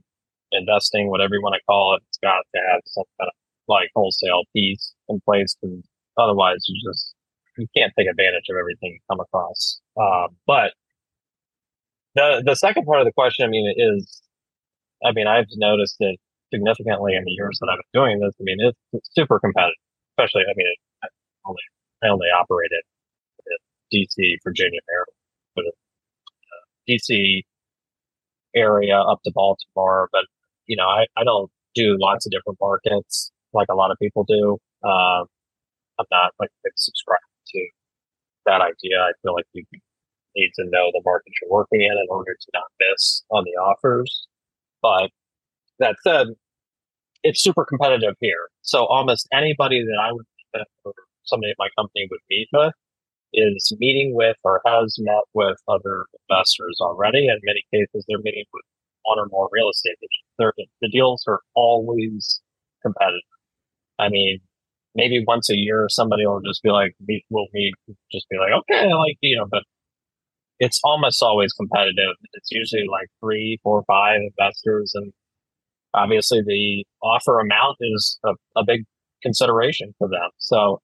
investing, 0.51 1.09
whatever 1.09 1.35
you 1.35 1.41
want 1.41 1.55
to 1.55 1.61
call 1.67 1.95
it, 1.95 2.03
it's 2.07 2.19
got 2.19 2.43
to 2.53 2.61
have 2.71 2.81
some 2.85 3.05
kind 3.19 3.29
of 3.29 3.33
like 3.67 3.89
wholesale 3.95 4.43
piece 4.53 4.93
in 5.09 5.19
place 5.25 5.55
because 5.59 5.83
otherwise 6.17 6.63
you 6.67 6.79
just 6.87 7.15
you 7.57 7.67
can't 7.75 7.93
take 7.97 8.07
advantage 8.07 8.45
of 8.49 8.57
everything 8.59 8.91
you 8.93 8.99
come 9.09 9.19
across. 9.19 9.81
Uh, 9.99 10.27
but 10.45 10.73
the 12.13 12.43
the 12.45 12.55
second 12.55 12.85
part 12.85 12.99
of 12.99 13.05
the 13.05 13.13
question, 13.13 13.45
I 13.45 13.49
mean, 13.49 13.73
is 13.75 14.21
I 15.03 15.11
mean, 15.13 15.27
I've 15.27 15.47
noticed 15.55 15.97
it 15.99 16.19
significantly 16.53 17.15
in 17.15 17.23
the 17.25 17.31
years 17.31 17.57
that 17.59 17.69
I've 17.71 17.79
been 17.91 18.01
doing 18.01 18.19
this. 18.19 18.35
I 18.39 18.43
mean, 18.43 18.57
it's, 18.59 18.77
it's 18.93 19.09
super 19.13 19.39
competitive 19.39 19.75
especially, 20.17 20.43
I 20.49 20.53
mean, 20.55 20.67
I 21.03 21.07
only, 21.45 21.61
I 22.03 22.07
only 22.07 22.27
operated 22.27 22.81
in 23.45 23.99
DC, 23.99 24.37
Virginia 24.43 24.79
area, 24.89 25.05
but 25.55 25.65
uh, 25.65 26.63
DC 26.89 27.43
area 28.55 28.97
up 28.99 29.19
to 29.25 29.31
Baltimore. 29.33 30.09
But, 30.11 30.25
you 30.67 30.75
know, 30.75 30.87
I, 30.87 31.05
I 31.17 31.23
don't 31.23 31.51
do 31.75 31.97
lots 31.99 32.25
of 32.25 32.31
different 32.31 32.57
markets 32.61 33.31
like 33.53 33.67
a 33.69 33.75
lot 33.75 33.91
of 33.91 33.97
people 33.99 34.23
do. 34.23 34.57
Um, 34.87 35.25
I'm 35.99 36.05
not 36.11 36.33
like 36.39 36.49
subscribed 36.75 37.21
to 37.47 37.67
that 38.45 38.61
idea. 38.61 38.99
I 38.99 39.11
feel 39.21 39.33
like 39.33 39.45
you 39.53 39.63
need 40.35 40.51
to 40.55 40.65
know 40.65 40.91
the 40.91 41.01
market 41.05 41.33
you're 41.41 41.51
working 41.51 41.81
in 41.81 41.91
in 41.91 42.05
order 42.09 42.35
to 42.39 42.47
not 42.53 42.65
miss 42.79 43.23
on 43.29 43.43
the 43.45 43.51
offers. 43.51 44.27
But 44.81 45.09
that 45.79 45.95
said, 46.03 46.27
it's 47.25 47.41
super 47.41 47.65
competitive 47.65 48.13
here. 48.21 48.49
So 48.61 48.85
almost 48.85 49.27
anybody 49.33 49.83
that 49.83 49.97
I 49.99 50.11
would 50.11 50.25
or 50.85 50.93
somebody 51.23 51.51
at 51.51 51.57
my 51.57 51.69
company 51.75 52.07
would 52.09 52.19
meet 52.29 52.47
with 52.53 52.73
is 53.33 53.75
meeting 53.79 54.13
with 54.13 54.37
or 54.43 54.61
has 54.65 54.95
met 54.99 55.23
with 55.33 55.57
other 55.67 56.05
investors 56.29 56.77
already. 56.79 57.27
In 57.27 57.39
many 57.43 57.63
cases, 57.73 58.05
they're 58.07 58.19
meeting 58.19 58.45
with 58.53 58.63
one 59.03 59.19
or 59.19 59.25
more 59.31 59.49
real 59.51 59.69
estate 59.69 59.97
agents. 59.97 60.71
the 60.81 60.89
deals 60.89 61.23
are 61.27 61.41
always 61.55 62.41
competitive. 62.83 63.21
I 63.97 64.09
mean, 64.09 64.39
maybe 64.93 65.23
once 65.27 65.49
a 65.49 65.55
year, 65.55 65.87
somebody 65.89 66.27
will 66.27 66.41
just 66.41 66.61
be 66.61 66.69
like, 66.69 66.95
we'll 67.29 67.47
meet, 67.53 67.73
just 68.11 68.29
be 68.29 68.37
like, 68.37 68.51
okay, 68.59 68.87
I 68.87 68.93
like, 68.93 69.17
you 69.21 69.37
know, 69.37 69.47
but 69.49 69.63
it's 70.59 70.79
almost 70.83 71.23
always 71.23 71.53
competitive. 71.53 72.15
It's 72.33 72.51
usually 72.51 72.87
like 72.89 73.07
three, 73.19 73.59
four, 73.63 73.83
five 73.87 74.21
investors 74.21 74.93
and 74.93 75.11
obviously 75.95 76.41
the 76.45 76.85
offer 77.01 77.39
amount 77.39 77.77
is 77.81 78.19
a, 78.23 78.33
a 78.55 78.63
big 78.65 78.83
consideration 79.21 79.93
for 79.97 80.07
them. 80.07 80.29
So 80.37 80.81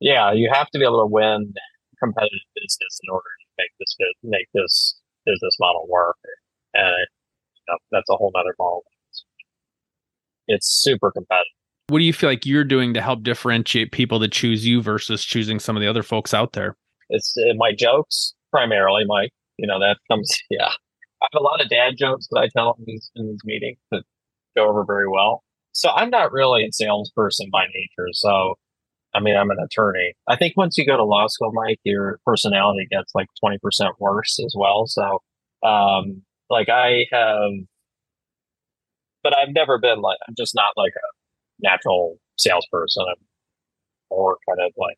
yeah, 0.00 0.32
you 0.32 0.50
have 0.52 0.68
to 0.70 0.78
be 0.78 0.84
able 0.84 1.00
to 1.00 1.06
win 1.06 1.52
competitive 1.98 2.38
business 2.54 3.00
in 3.02 3.10
order 3.10 3.24
to 3.24 3.46
make 3.58 3.70
this 3.80 3.96
make 4.22 4.46
this 4.54 5.00
business 5.24 5.56
model 5.58 5.86
work. 5.88 6.16
And 6.74 7.06
you 7.54 7.62
know, 7.68 7.78
that's 7.90 8.08
a 8.10 8.16
whole 8.16 8.32
other 8.38 8.54
model. 8.58 8.84
It's 10.46 10.68
super 10.68 11.10
competitive. 11.10 11.52
What 11.88 11.98
do 11.98 12.04
you 12.04 12.12
feel 12.12 12.28
like 12.28 12.44
you're 12.44 12.64
doing 12.64 12.94
to 12.94 13.00
help 13.00 13.22
differentiate 13.22 13.92
people 13.92 14.20
to 14.20 14.28
choose 14.28 14.66
you 14.66 14.82
versus 14.82 15.24
choosing 15.24 15.60
some 15.60 15.76
of 15.76 15.80
the 15.80 15.88
other 15.88 16.02
folks 16.02 16.34
out 16.34 16.52
there? 16.52 16.76
It's 17.08 17.36
uh, 17.38 17.54
my 17.56 17.72
jokes 17.72 18.34
primarily, 18.50 19.04
Mike. 19.06 19.32
You 19.56 19.66
know 19.66 19.80
that 19.80 19.96
comes. 20.10 20.36
Yeah, 20.50 20.68
I 21.22 21.26
have 21.32 21.40
a 21.40 21.42
lot 21.42 21.60
of 21.60 21.68
dad 21.68 21.94
jokes 21.96 22.28
that 22.30 22.40
I 22.40 22.48
tell 22.56 22.76
in 22.78 22.84
these 22.86 23.10
in 23.16 23.28
these 23.28 23.40
meetings 23.44 23.78
that 23.90 24.02
go 24.56 24.68
over 24.68 24.84
very 24.84 25.08
well. 25.08 25.42
So 25.72 25.90
I'm 25.90 26.10
not 26.10 26.32
really 26.32 26.64
a 26.64 26.72
salesperson 26.72 27.50
by 27.52 27.66
nature. 27.66 28.08
So, 28.12 28.54
I 29.14 29.20
mean, 29.20 29.36
I'm 29.36 29.50
an 29.50 29.58
attorney. 29.62 30.14
I 30.26 30.36
think 30.36 30.56
once 30.56 30.78
you 30.78 30.86
go 30.86 30.96
to 30.96 31.04
law 31.04 31.26
school, 31.26 31.52
Mike, 31.52 31.80
your 31.84 32.18
personality 32.24 32.86
gets 32.90 33.14
like 33.14 33.26
20% 33.44 33.58
worse 34.00 34.38
as 34.44 34.54
well. 34.56 34.86
So, 34.86 35.20
um, 35.62 36.22
like 36.48 36.68
I 36.68 37.06
have, 37.12 37.50
but 39.22 39.36
I've 39.36 39.54
never 39.54 39.78
been 39.78 40.00
like, 40.00 40.18
I'm 40.26 40.34
just 40.36 40.54
not 40.54 40.72
like 40.76 40.92
a 40.96 41.08
natural 41.60 42.16
salesperson. 42.38 43.04
I'm 43.08 43.22
more 44.10 44.38
kind 44.48 44.66
of 44.66 44.72
like, 44.78 44.96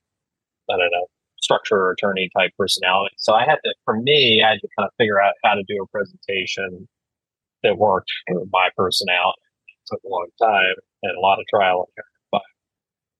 I 0.70 0.76
don't 0.76 0.92
know, 0.92 1.06
structure 1.40 1.90
attorney 1.90 2.30
type 2.36 2.52
personality. 2.56 3.14
So 3.18 3.34
I 3.34 3.44
had 3.44 3.56
to, 3.64 3.74
for 3.84 3.98
me, 3.98 4.42
I 4.46 4.50
had 4.50 4.60
to 4.60 4.68
kind 4.78 4.86
of 4.86 4.92
figure 4.98 5.20
out 5.20 5.34
how 5.44 5.54
to 5.54 5.64
do 5.66 5.82
a 5.82 5.86
presentation 5.88 6.86
that 7.64 7.78
worked 7.78 8.12
for 8.28 8.44
my 8.52 8.68
personality 8.76 9.40
took 9.90 10.00
a 10.04 10.08
long 10.08 10.28
time 10.40 10.74
and 11.02 11.16
a 11.16 11.20
lot 11.20 11.38
of 11.38 11.46
trial 11.48 11.88
and 11.88 12.04
error. 12.04 12.42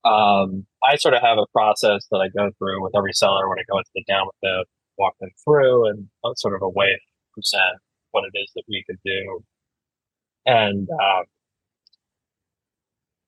But 0.04 0.08
um, 0.08 0.66
I 0.82 0.96
sort 0.96 1.14
of 1.14 1.22
have 1.22 1.38
a 1.38 1.46
process 1.52 2.06
that 2.10 2.18
I 2.18 2.28
go 2.28 2.50
through 2.58 2.82
with 2.82 2.96
every 2.96 3.12
seller 3.12 3.48
when 3.48 3.58
I 3.58 3.64
go 3.70 3.78
and 3.78 3.86
sit 3.96 4.06
down 4.06 4.26
with 4.26 4.36
them, 4.42 4.64
walk 4.98 5.14
them 5.20 5.30
through, 5.44 5.88
and 5.88 6.08
sort 6.36 6.54
of 6.54 6.62
a 6.62 6.68
way 6.68 6.86
to 6.86 7.00
present 7.34 7.80
what 8.12 8.24
it 8.24 8.38
is 8.38 8.50
that 8.54 8.64
we 8.68 8.84
could 8.88 8.98
do. 9.04 9.42
And 10.46 10.88
um, 10.90 11.24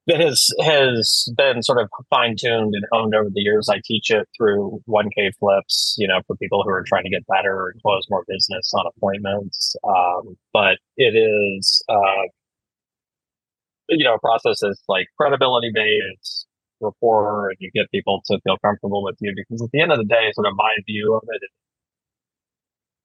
that 0.06 0.20
has 0.20 0.48
has 0.60 1.28
been 1.36 1.62
sort 1.62 1.80
of 1.80 1.88
fine 2.08 2.34
tuned 2.36 2.74
and 2.74 2.84
honed 2.92 3.14
over 3.14 3.28
the 3.32 3.40
years. 3.40 3.68
I 3.68 3.80
teach 3.84 4.10
it 4.10 4.28
through 4.36 4.82
1K 4.88 5.32
flips, 5.38 5.94
you 5.98 6.08
know, 6.08 6.20
for 6.26 6.36
people 6.36 6.62
who 6.62 6.70
are 6.70 6.84
trying 6.86 7.04
to 7.04 7.10
get 7.10 7.26
better 7.26 7.68
and 7.68 7.82
close 7.82 8.06
more 8.10 8.24
business 8.26 8.72
on 8.74 8.86
appointments. 8.96 9.76
Um, 9.84 10.36
but 10.52 10.78
it 10.96 11.14
is, 11.16 11.82
uh, 11.88 12.28
you 13.90 14.04
know, 14.04 14.18
process 14.18 14.62
is 14.62 14.80
like 14.88 15.06
credibility 15.18 15.70
based 15.74 16.46
rapport, 16.80 17.50
and 17.50 17.56
you 17.60 17.70
get 17.74 17.90
people 17.90 18.22
to 18.26 18.40
feel 18.44 18.56
comfortable 18.64 19.04
with 19.04 19.16
you. 19.20 19.34
Because 19.36 19.62
at 19.62 19.70
the 19.72 19.80
end 19.80 19.92
of 19.92 19.98
the 19.98 20.04
day, 20.04 20.30
sort 20.34 20.46
of 20.46 20.54
my 20.56 20.74
view 20.86 21.14
of 21.14 21.22
it 21.28 21.42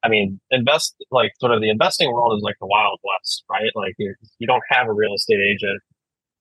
I 0.06 0.08
mean, 0.10 0.40
invest 0.52 0.96
like 1.10 1.32
sort 1.40 1.52
of 1.52 1.62
the 1.62 1.70
investing 1.70 2.14
world 2.14 2.38
is 2.38 2.44
like 2.44 2.58
the 2.60 2.68
wild 2.68 3.00
west, 3.04 3.44
right? 3.50 3.72
Like 3.74 3.96
you, 3.98 4.14
you 4.38 4.46
don't 4.46 4.62
have 4.70 4.88
a 4.88 4.94
real 4.94 5.16
estate 5.16 5.40
agent 5.40 5.82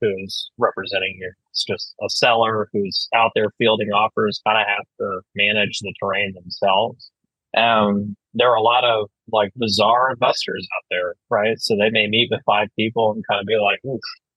who's 0.03 0.51
representing 0.59 1.17
you. 1.19 1.33
It's 1.51 1.65
just 1.65 1.95
a 2.03 2.11
seller 2.11 2.69
who's 2.73 3.09
out 3.15 3.31
there 3.35 3.49
fielding 3.57 3.89
offers, 3.89 4.43
kind 4.47 4.59
of 4.59 4.67
have 4.67 4.85
to 5.01 5.21
manage 5.35 5.79
the 5.81 5.95
terrain 5.99 6.35
themselves. 6.35 7.11
Um, 7.57 8.17
there 8.35 8.51
are 8.51 8.57
a 8.57 8.63
lot 8.63 8.85
of 8.85 9.09
like 9.33 9.53
bizarre 9.57 10.11
investors 10.11 10.69
out 10.77 10.85
there, 10.91 11.15
right? 11.31 11.59
So 11.59 11.75
they 11.75 11.89
may 11.89 12.07
meet 12.07 12.29
with 12.31 12.41
five 12.45 12.69
people 12.77 13.13
and 13.13 13.25
kind 13.31 13.41
of 13.41 13.47
be 13.47 13.57
like, 13.57 13.81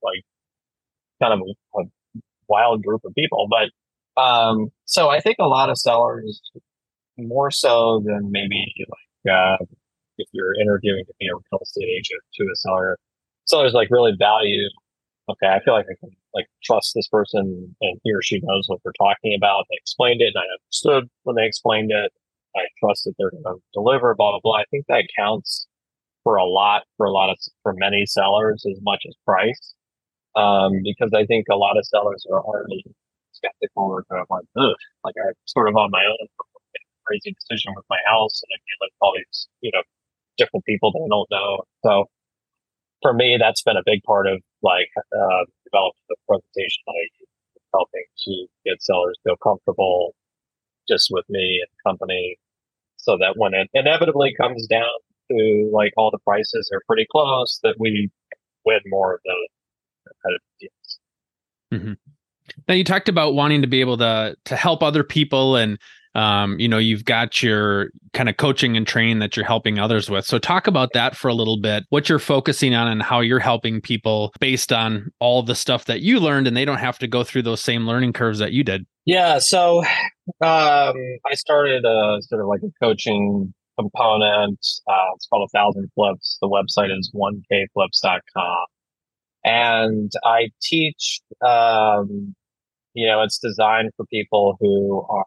like 0.04 0.24
kind 1.22 1.34
of 1.34 1.40
a, 1.40 1.82
a 1.82 1.84
wild 2.48 2.84
group 2.84 3.02
of 3.06 3.14
people. 3.16 3.48
But 3.50 4.22
um, 4.22 4.70
so 4.86 5.10
I 5.10 5.20
think 5.20 5.38
a 5.40 5.48
lot 5.48 5.70
of 5.70 5.78
sellers, 5.78 6.42
more 7.18 7.52
so 7.52 8.02
than 8.06 8.32
maybe 8.32 8.66
like 8.90 9.34
uh, 9.34 9.58
if 10.18 10.28
you're 10.32 10.60
interviewing 10.60 11.06
to 11.06 11.14
be 11.20 11.28
a 11.28 11.36
real 11.36 11.62
estate 11.62 11.90
agent 11.90 12.22
to 12.36 12.44
a 12.44 12.56
seller, 12.56 12.98
sellers 13.46 13.74
like 13.74 13.90
really 13.92 14.14
value. 14.18 14.68
Okay, 15.30 15.48
I 15.48 15.60
feel 15.64 15.74
like 15.74 15.86
I 15.92 15.96
can 16.00 16.10
like 16.34 16.48
trust 16.64 16.94
this 16.96 17.08
person, 17.08 17.76
and 17.82 18.00
he 18.04 18.14
or 18.14 18.22
she 18.22 18.40
knows 18.44 18.66
what 18.68 18.80
they're 18.84 18.94
talking 18.98 19.36
about. 19.36 19.66
They 19.70 19.78
explained 19.78 20.22
it, 20.22 20.34
and 20.34 20.38
I 20.38 20.48
understood 20.54 21.10
when 21.24 21.36
they 21.36 21.46
explained 21.46 21.92
it. 21.92 22.12
I 22.56 22.62
trust 22.80 23.04
that 23.04 23.14
they're 23.20 23.32
going 23.32 23.44
to 23.44 23.56
deliver. 23.74 24.16
Blah 24.16 24.32
blah 24.32 24.40
blah. 24.42 24.58
I 24.58 24.64
think 24.72 24.86
that 24.88 25.04
counts 25.18 25.68
for 26.24 26.38
a 26.38 26.46
lot 26.46 26.84
for 26.98 27.06
a 27.06 27.12
lot 27.12 27.30
of 27.30 27.38
for 27.64 27.74
many 27.78 28.06
sellers 28.06 28.66
as 28.70 28.80
much 28.82 29.04
as 29.08 29.16
price, 29.26 29.76
um, 30.38 30.84
because 30.84 31.12
I 31.14 31.26
think 31.26 31.48
a 31.52 31.58
lot 31.58 31.78
of 31.78 31.86
sellers 31.86 32.26
are 32.32 32.42
already 32.42 32.84
skeptical 33.34 33.84
or 33.90 34.04
kind 34.10 34.22
of 34.22 34.28
like, 34.30 34.46
Ugh, 34.58 34.76
like 35.04 35.16
I'm 35.18 35.34
sort 35.46 35.68
of 35.68 35.76
on 35.76 35.90
my 35.92 36.06
own 36.06 36.28
crazy 37.06 37.34
decision 37.34 37.74
with 37.76 37.86
my 37.90 37.98
house 38.06 38.42
and 38.44 38.50
I'm 38.54 38.64
dealing 38.68 38.92
with 38.92 39.02
all 39.02 39.14
these, 39.16 39.48
you 39.62 39.72
know, 39.74 39.82
different 40.38 40.66
people 40.66 40.92
that 40.92 41.00
I 41.00 41.10
don't 41.10 41.32
know. 41.32 41.64
So 41.86 42.06
for 43.02 43.14
me, 43.14 43.38
that's 43.40 43.64
been 43.64 43.78
a 43.78 43.86
big 43.86 44.04
part 44.04 44.28
of 44.28 44.42
like, 44.62 44.90
uh, 44.98 45.44
developing 45.66 46.06
the 46.10 46.18
presentation 46.28 46.82
that 46.86 46.94
I 46.94 47.06
use, 47.20 47.30
helping 47.74 48.06
to 48.26 48.48
get 48.66 48.84
sellers 48.84 49.18
feel 49.24 49.38
comfortable 49.42 50.14
just 50.88 51.08
with 51.12 51.26
me 51.30 51.62
and 51.62 51.70
the 51.72 51.90
company 51.90 52.38
so 52.98 53.18
that 53.18 53.38
when 53.38 53.54
it 53.54 53.70
inevitably 53.74 54.36
comes 54.36 54.68
down 54.68 54.92
to 55.32 55.70
like 55.74 55.94
all 55.98 56.12
the 56.12 56.20
prices 56.20 56.70
are 56.74 56.82
pretty 56.88 57.06
close, 57.12 57.60
that 57.64 57.76
we 57.80 58.10
win 58.66 58.80
more 58.88 59.16
of 59.16 59.22
those 59.26 59.57
competitive 60.08 60.42
deals. 60.60 61.00
Mm-hmm. 61.74 61.94
Now 62.68 62.74
you 62.74 62.84
talked 62.84 63.10
about 63.10 63.34
wanting 63.34 63.62
to 63.62 63.68
be 63.68 63.82
able 63.82 63.98
to 63.98 64.36
to 64.46 64.56
help 64.56 64.82
other 64.84 65.04
people 65.04 65.56
and 65.56 65.78
um, 66.18 66.60
you 66.60 66.68
know, 66.68 66.80
you've 66.80 67.06
got 67.06 67.44
your 67.44 67.92
kind 68.14 68.28
of 68.28 68.38
coaching 68.38 68.76
and 68.76 68.88
training 68.88 69.20
that 69.20 69.38
you're 69.38 69.46
helping 69.46 69.78
others 69.78 70.10
with. 70.10 70.26
So 70.26 70.40
talk 70.40 70.66
about 70.66 70.94
that 70.94 71.16
for 71.16 71.28
a 71.28 71.34
little 71.34 71.62
bit, 71.62 71.84
what 71.90 72.10
you're 72.10 72.18
focusing 72.18 72.74
on 72.74 72.88
and 72.88 73.04
how 73.04 73.20
you're 73.20 73.40
helping 73.40 73.82
people 73.82 74.34
based 74.40 74.74
on 74.74 75.12
all 75.20 75.44
the 75.44 75.54
stuff 75.54 75.86
that 75.86 76.02
you 76.02 76.20
learned 76.20 76.48
and 76.48 76.58
they 76.58 76.66
don't 76.66 76.80
have 76.80 76.98
to 77.00 77.08
go 77.08 77.24
through 77.24 77.44
those 77.44 77.62
same 77.62 77.86
learning 77.86 78.14
curves 78.14 78.40
that 78.40 78.52
you 78.52 78.64
did. 78.64 78.88
Yeah. 79.06 79.38
So 79.38 79.84
um, 79.84 79.86
I 80.42 81.34
started 81.34 81.86
a, 81.86 82.18
sort 82.22 82.42
of 82.42 82.48
like 82.48 82.62
a 82.64 82.72
coaching 82.84 83.54
component. 83.80 84.60
Uh, 84.90 85.14
it's 85.14 85.28
called 85.28 85.48
a 85.48 85.56
thousand 85.56 85.88
flips. 85.94 86.40
The 86.42 86.48
website 86.48 86.98
is 86.98 87.12
1kflips.com. 87.14 88.66
And 89.48 90.12
I 90.26 90.50
teach, 90.62 91.22
um, 91.42 92.36
you 92.94 93.08
know, 93.08 93.24
it's 93.24 93.40
designed 93.40 93.92
for 93.96 94.06
people 94.08 94.58
who 94.60 95.06
are 95.10 95.24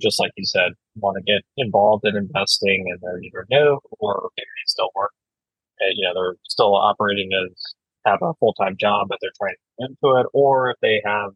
just 0.00 0.20
like 0.20 0.30
you 0.36 0.44
said, 0.46 0.70
want 0.94 1.16
to 1.16 1.22
get 1.22 1.42
involved 1.56 2.06
in 2.06 2.16
investing 2.16 2.84
and 2.88 3.00
they're 3.02 3.20
either 3.20 3.44
new 3.50 3.80
or 3.98 4.30
maybe 4.36 4.46
they 4.46 4.66
still 4.66 4.90
work. 4.94 5.10
And, 5.80 5.94
you 5.96 6.06
know, 6.06 6.14
they're 6.14 6.36
still 6.44 6.76
operating 6.76 7.30
as 7.34 7.52
have 8.06 8.20
a 8.22 8.34
full 8.38 8.54
time 8.54 8.76
job, 8.78 9.08
but 9.08 9.18
they're 9.20 9.32
trying 9.36 9.54
to 9.54 9.58
get 9.80 9.90
into 9.90 10.20
it, 10.20 10.26
or 10.32 10.70
if 10.70 10.76
they 10.80 11.02
have, 11.04 11.30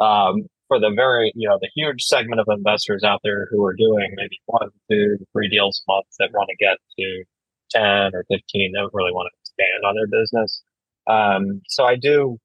um, 0.00 0.46
for 0.66 0.80
the 0.80 0.90
very, 0.96 1.30
you 1.36 1.48
know, 1.48 1.58
the 1.60 1.70
huge 1.76 2.02
segment 2.02 2.40
of 2.40 2.46
investors 2.50 3.04
out 3.04 3.20
there 3.22 3.46
who 3.52 3.64
are 3.64 3.74
doing 3.74 4.12
maybe 4.16 4.40
one, 4.46 4.70
two, 4.90 5.16
three 5.32 5.48
deals 5.48 5.80
a 5.88 5.92
month 5.92 6.06
that 6.18 6.30
want 6.32 6.48
to 6.50 6.56
get 6.56 6.78
to 6.98 7.24
10 7.70 7.82
or 8.14 8.24
15, 8.28 8.72
they 8.72 8.78
don't 8.78 8.92
really 8.92 9.12
want 9.12 9.30
to 9.32 9.38
expand 9.40 9.84
on 9.86 9.94
their 9.94 10.08
business. 10.08 10.62
Um, 11.06 11.62
so 11.68 11.84
I 11.84 11.96
do 11.96 12.38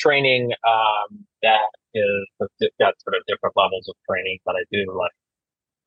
training, 0.00 0.52
um, 0.66 1.26
that 1.42 1.60
is 1.94 2.26
got 2.80 2.94
sort 3.02 3.16
of 3.16 3.22
different 3.26 3.56
levels 3.56 3.88
of 3.88 3.94
training 4.08 4.38
but 4.44 4.56
I 4.56 4.64
do, 4.72 4.84
like 4.98 5.10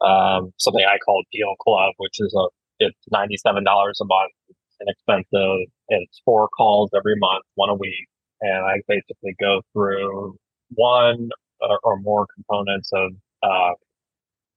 um, 0.10 0.54
something 0.58 0.84
I 0.86 0.98
call 1.00 1.24
Deal 1.32 1.56
Club, 1.62 1.93
which 1.98 2.19
is 2.19 2.34
a 2.38 2.48
it's 2.80 2.98
ninety 3.12 3.38
seven 3.38 3.63
dollars 3.63 4.00
a 4.02 4.06
month, 4.06 4.32
it's 4.50 4.78
inexpensive, 4.82 5.67
and 5.89 6.04
it's 6.04 6.22
four 6.26 6.48
calls 6.50 6.91
every 6.95 7.15
month, 7.17 7.43
one 7.56 7.69
a 7.69 7.76
week, 7.76 8.08
and 8.41 8.65
I 8.65 8.82
basically 8.88 9.36
go 9.39 9.62
through 9.74 10.38
one 10.76 11.30
or, 11.62 11.80
or 11.84 12.00
more 12.00 12.26
components 12.36 12.89
of 12.93 13.12
uh, 13.43 13.74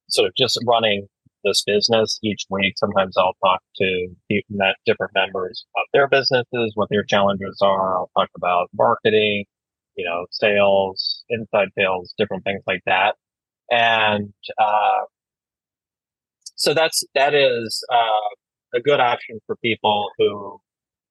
sort 0.09 0.27
of 0.27 0.35
just 0.35 0.59
running 0.65 1.07
this 1.43 1.63
business 1.65 2.19
each 2.23 2.45
week. 2.49 2.73
Sometimes 2.77 3.15
I'll 3.17 3.35
talk 3.43 3.61
to 3.77 4.07
different 4.85 5.13
members 5.13 5.65
of 5.75 5.83
their 5.93 6.07
businesses, 6.07 6.71
what 6.75 6.89
their 6.89 7.03
challenges 7.03 7.59
are. 7.61 7.97
I'll 7.97 8.11
talk 8.17 8.29
about 8.35 8.69
marketing, 8.73 9.45
you 9.95 10.05
know, 10.05 10.25
sales, 10.31 11.23
inside 11.29 11.69
sales, 11.77 12.13
different 12.17 12.43
things 12.43 12.61
like 12.67 12.81
that. 12.85 13.15
And, 13.71 14.33
uh, 14.57 15.05
so 16.55 16.73
that's, 16.73 17.03
that 17.15 17.33
is, 17.33 17.83
uh, 17.91 18.77
a 18.77 18.81
good 18.81 18.99
option 18.99 19.39
for 19.45 19.55
people 19.57 20.09
who 20.17 20.59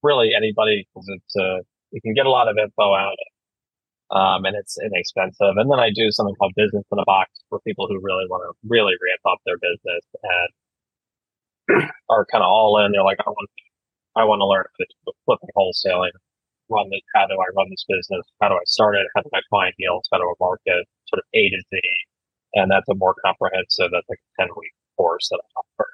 really 0.02 0.34
anybody, 0.34 0.86
cause 0.94 1.06
it's, 1.08 1.34
you 1.92 2.00
can 2.00 2.14
get 2.14 2.26
a 2.26 2.30
lot 2.30 2.48
of 2.48 2.56
info 2.58 2.94
out. 2.94 3.14
Um, 4.12 4.44
and 4.44 4.54
it's 4.54 4.76
inexpensive. 4.78 5.56
And 5.56 5.72
then 5.72 5.80
I 5.80 5.88
do 5.88 6.10
something 6.10 6.34
called 6.36 6.52
business 6.54 6.84
in 6.92 6.98
a 6.98 7.04
box 7.04 7.30
for 7.48 7.60
people 7.60 7.88
who 7.88 7.96
really 7.96 8.28
want 8.28 8.44
to 8.44 8.52
really 8.68 8.92
ramp 8.92 9.24
up 9.24 9.38
their 9.46 9.56
business 9.56 10.04
and 11.72 11.90
are 12.10 12.26
kind 12.26 12.44
of 12.44 12.48
all 12.48 12.78
in. 12.84 12.92
They're 12.92 13.02
like, 13.02 13.20
I 13.26 13.30
want, 13.30 13.48
I 14.14 14.24
want 14.24 14.40
to 14.40 14.46
learn 14.46 14.64
how 14.68 14.84
to 14.84 15.12
flipping 15.24 15.48
wholesaling 15.56 16.12
run 16.72 16.88
this? 16.90 17.04
How 17.14 17.26
do 17.26 17.34
I 17.34 17.52
run 17.56 17.68
this 17.70 17.84
business? 17.88 18.24
How 18.40 18.48
do 18.48 18.54
I 18.54 18.64
start 18.66 18.96
it? 18.96 19.06
How 19.14 19.22
do 19.22 19.30
I 19.34 19.40
find 19.50 19.72
deals? 19.78 20.08
How 20.10 20.18
do 20.18 20.24
I 20.24 20.34
market? 20.40 20.88
Sort 21.08 21.20
of 21.20 21.26
A 21.34 21.50
to 21.50 21.60
Z. 21.70 21.80
And 22.54 22.70
that's 22.70 22.88
a 22.88 22.94
more 22.94 23.14
comprehensive, 23.24 23.92
that's 23.92 24.08
like 24.08 24.20
a 24.38 24.42
10 24.42 24.48
week 24.56 24.72
course 24.96 25.28
that 25.30 25.40
I 25.40 25.48
offer. 25.60 25.88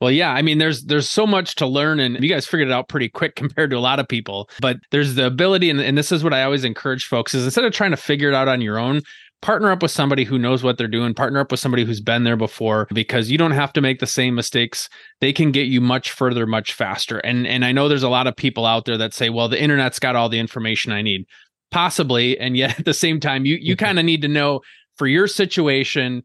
Well, 0.00 0.10
yeah, 0.10 0.32
I 0.32 0.42
mean, 0.42 0.58
there's 0.58 0.84
there's 0.84 1.08
so 1.08 1.26
much 1.26 1.54
to 1.56 1.66
learn, 1.66 2.00
and 2.00 2.22
you 2.22 2.28
guys 2.28 2.46
figured 2.46 2.68
it 2.68 2.72
out 2.72 2.88
pretty 2.88 3.08
quick 3.08 3.36
compared 3.36 3.70
to 3.70 3.76
a 3.76 3.80
lot 3.80 4.00
of 4.00 4.08
people. 4.08 4.48
But 4.60 4.78
there's 4.90 5.14
the 5.14 5.26
ability, 5.26 5.70
and, 5.70 5.80
and 5.80 5.96
this 5.96 6.12
is 6.12 6.24
what 6.24 6.34
I 6.34 6.42
always 6.42 6.64
encourage 6.64 7.06
folks: 7.06 7.34
is 7.34 7.44
instead 7.44 7.64
of 7.64 7.72
trying 7.72 7.92
to 7.92 7.96
figure 7.96 8.28
it 8.28 8.34
out 8.34 8.48
on 8.48 8.60
your 8.60 8.78
own, 8.78 9.02
partner 9.44 9.70
up 9.70 9.82
with 9.82 9.90
somebody 9.90 10.24
who 10.24 10.38
knows 10.38 10.62
what 10.62 10.78
they're 10.78 10.88
doing 10.88 11.12
partner 11.12 11.38
up 11.38 11.50
with 11.50 11.60
somebody 11.60 11.84
who's 11.84 12.00
been 12.00 12.24
there 12.24 12.34
before 12.36 12.88
because 12.94 13.30
you 13.30 13.36
don't 13.36 13.50
have 13.50 13.74
to 13.74 13.82
make 13.82 13.98
the 14.00 14.06
same 14.06 14.34
mistakes 14.34 14.88
they 15.20 15.34
can 15.34 15.52
get 15.52 15.66
you 15.66 15.82
much 15.82 16.10
further 16.10 16.46
much 16.46 16.72
faster 16.72 17.18
and 17.18 17.46
and 17.46 17.62
i 17.62 17.70
know 17.70 17.86
there's 17.86 18.02
a 18.02 18.08
lot 18.08 18.26
of 18.26 18.34
people 18.34 18.64
out 18.64 18.86
there 18.86 18.96
that 18.96 19.12
say 19.12 19.28
well 19.28 19.46
the 19.46 19.60
internet's 19.60 19.98
got 19.98 20.16
all 20.16 20.30
the 20.30 20.38
information 20.38 20.92
i 20.92 21.02
need 21.02 21.26
possibly 21.70 22.38
and 22.38 22.56
yet 22.56 22.78
at 22.78 22.86
the 22.86 22.94
same 22.94 23.20
time 23.20 23.44
you 23.44 23.58
you 23.60 23.76
mm-hmm. 23.76 23.84
kind 23.84 23.98
of 23.98 24.06
need 24.06 24.22
to 24.22 24.28
know 24.28 24.60
for 24.96 25.06
your 25.06 25.26
situation 25.26 26.24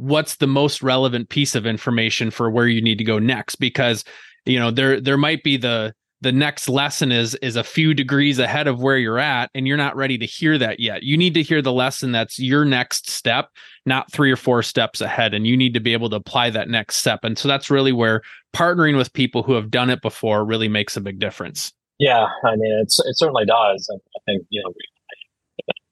what's 0.00 0.36
the 0.36 0.46
most 0.46 0.82
relevant 0.82 1.28
piece 1.28 1.54
of 1.54 1.66
information 1.66 2.30
for 2.30 2.50
where 2.50 2.66
you 2.66 2.80
need 2.80 2.98
to 2.98 3.04
go 3.04 3.18
next? 3.18 3.56
Because 3.56 4.04
you 4.46 4.58
know 4.58 4.70
there 4.70 5.00
there 5.00 5.18
might 5.18 5.42
be 5.42 5.56
the 5.56 5.94
the 6.22 6.32
next 6.32 6.68
lesson 6.68 7.12
is 7.12 7.34
is 7.36 7.56
a 7.56 7.64
few 7.64 7.94
degrees 7.94 8.38
ahead 8.38 8.66
of 8.66 8.82
where 8.82 8.98
you're 8.98 9.18
at 9.18 9.50
and 9.54 9.66
you're 9.66 9.76
not 9.76 9.96
ready 9.96 10.18
to 10.18 10.26
hear 10.26 10.58
that 10.58 10.80
yet. 10.80 11.02
You 11.02 11.16
need 11.16 11.34
to 11.34 11.42
hear 11.42 11.62
the 11.62 11.72
lesson 11.72 12.12
that's 12.12 12.38
your 12.38 12.64
next 12.64 13.10
step 13.10 13.50
not 13.86 14.12
three 14.12 14.30
or 14.30 14.36
four 14.36 14.62
steps 14.62 15.00
ahead 15.00 15.32
and 15.32 15.46
you 15.46 15.56
need 15.56 15.72
to 15.74 15.80
be 15.80 15.92
able 15.92 16.10
to 16.10 16.16
apply 16.16 16.50
that 16.50 16.68
next 16.68 16.96
step. 16.96 17.20
And 17.24 17.38
so 17.38 17.48
that's 17.48 17.70
really 17.70 17.92
where 17.92 18.20
partnering 18.54 18.96
with 18.96 19.12
people 19.12 19.42
who 19.42 19.54
have 19.54 19.70
done 19.70 19.88
it 19.88 20.02
before 20.02 20.44
really 20.44 20.68
makes 20.68 20.96
a 20.96 21.00
big 21.00 21.18
difference. 21.18 21.72
Yeah 21.98 22.26
i 22.44 22.56
mean 22.56 22.78
it's 22.82 22.98
it 23.00 23.16
certainly 23.18 23.46
does. 23.46 23.86
And 23.88 24.00
i 24.16 24.20
think 24.26 24.46
you 24.50 24.62
know 24.62 24.68
we 24.68 24.84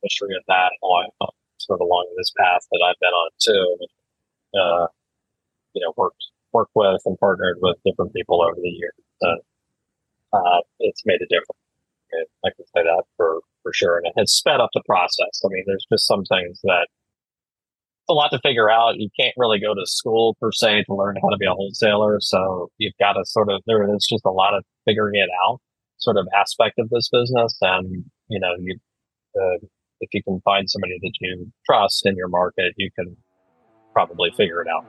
beneficiary 0.02 0.36
of 0.36 0.42
that 0.48 0.72
along 0.82 1.08
sort 1.58 1.80
of 1.80 1.86
along 1.86 2.06
this 2.16 2.32
path 2.38 2.62
that 2.70 2.82
i've 2.86 2.98
been 3.00 3.08
on 3.08 3.30
too 3.40 3.76
uh, 4.54 4.86
you 5.74 5.82
know 5.82 5.92
worked 5.96 6.24
worked 6.52 6.72
with 6.74 7.00
and 7.04 7.18
partnered 7.18 7.58
with 7.60 7.76
different 7.84 8.12
people 8.14 8.42
over 8.42 8.56
the 8.56 8.68
years 8.68 8.94
uh, 9.22 10.36
uh, 10.36 10.60
it's 10.80 11.02
made 11.06 11.20
a 11.22 11.26
difference. 11.26 11.58
I 12.44 12.50
can 12.56 12.64
say 12.66 12.82
that 12.84 13.04
for, 13.16 13.40
for 13.62 13.72
sure. 13.72 13.98
And 13.98 14.06
it 14.06 14.12
has 14.16 14.32
sped 14.32 14.60
up 14.60 14.70
the 14.72 14.82
process. 14.86 15.42
I 15.44 15.48
mean, 15.50 15.64
there's 15.66 15.86
just 15.92 16.06
some 16.06 16.24
things 16.24 16.60
that 16.64 16.88
a 18.08 18.14
lot 18.14 18.30
to 18.30 18.38
figure 18.38 18.70
out. 18.70 18.98
You 18.98 19.10
can't 19.18 19.34
really 19.36 19.60
go 19.60 19.74
to 19.74 19.84
school 19.84 20.36
per 20.40 20.50
se 20.50 20.84
to 20.84 20.94
learn 20.94 21.16
how 21.22 21.28
to 21.28 21.36
be 21.36 21.44
a 21.44 21.52
wholesaler. 21.52 22.18
So 22.20 22.70
you've 22.78 22.96
got 22.98 23.14
to 23.14 23.24
sort 23.26 23.50
of, 23.50 23.62
there 23.66 23.94
is 23.94 24.06
just 24.08 24.24
a 24.24 24.30
lot 24.30 24.54
of 24.54 24.64
figuring 24.86 25.16
it 25.16 25.28
out 25.44 25.60
sort 25.98 26.16
of 26.16 26.26
aspect 26.34 26.78
of 26.78 26.88
this 26.88 27.10
business. 27.10 27.58
And, 27.60 28.04
you 28.28 28.40
know, 28.40 28.54
you, 28.58 28.78
uh, 29.38 29.58
if 30.00 30.08
you 30.14 30.22
can 30.22 30.40
find 30.40 30.70
somebody 30.70 30.98
that 31.02 31.12
you 31.20 31.52
trust 31.66 32.06
in 32.06 32.16
your 32.16 32.28
market, 32.28 32.72
you 32.76 32.90
can 32.94 33.16
probably 33.98 34.30
figure 34.30 34.62
it 34.62 34.68
out. 34.68 34.86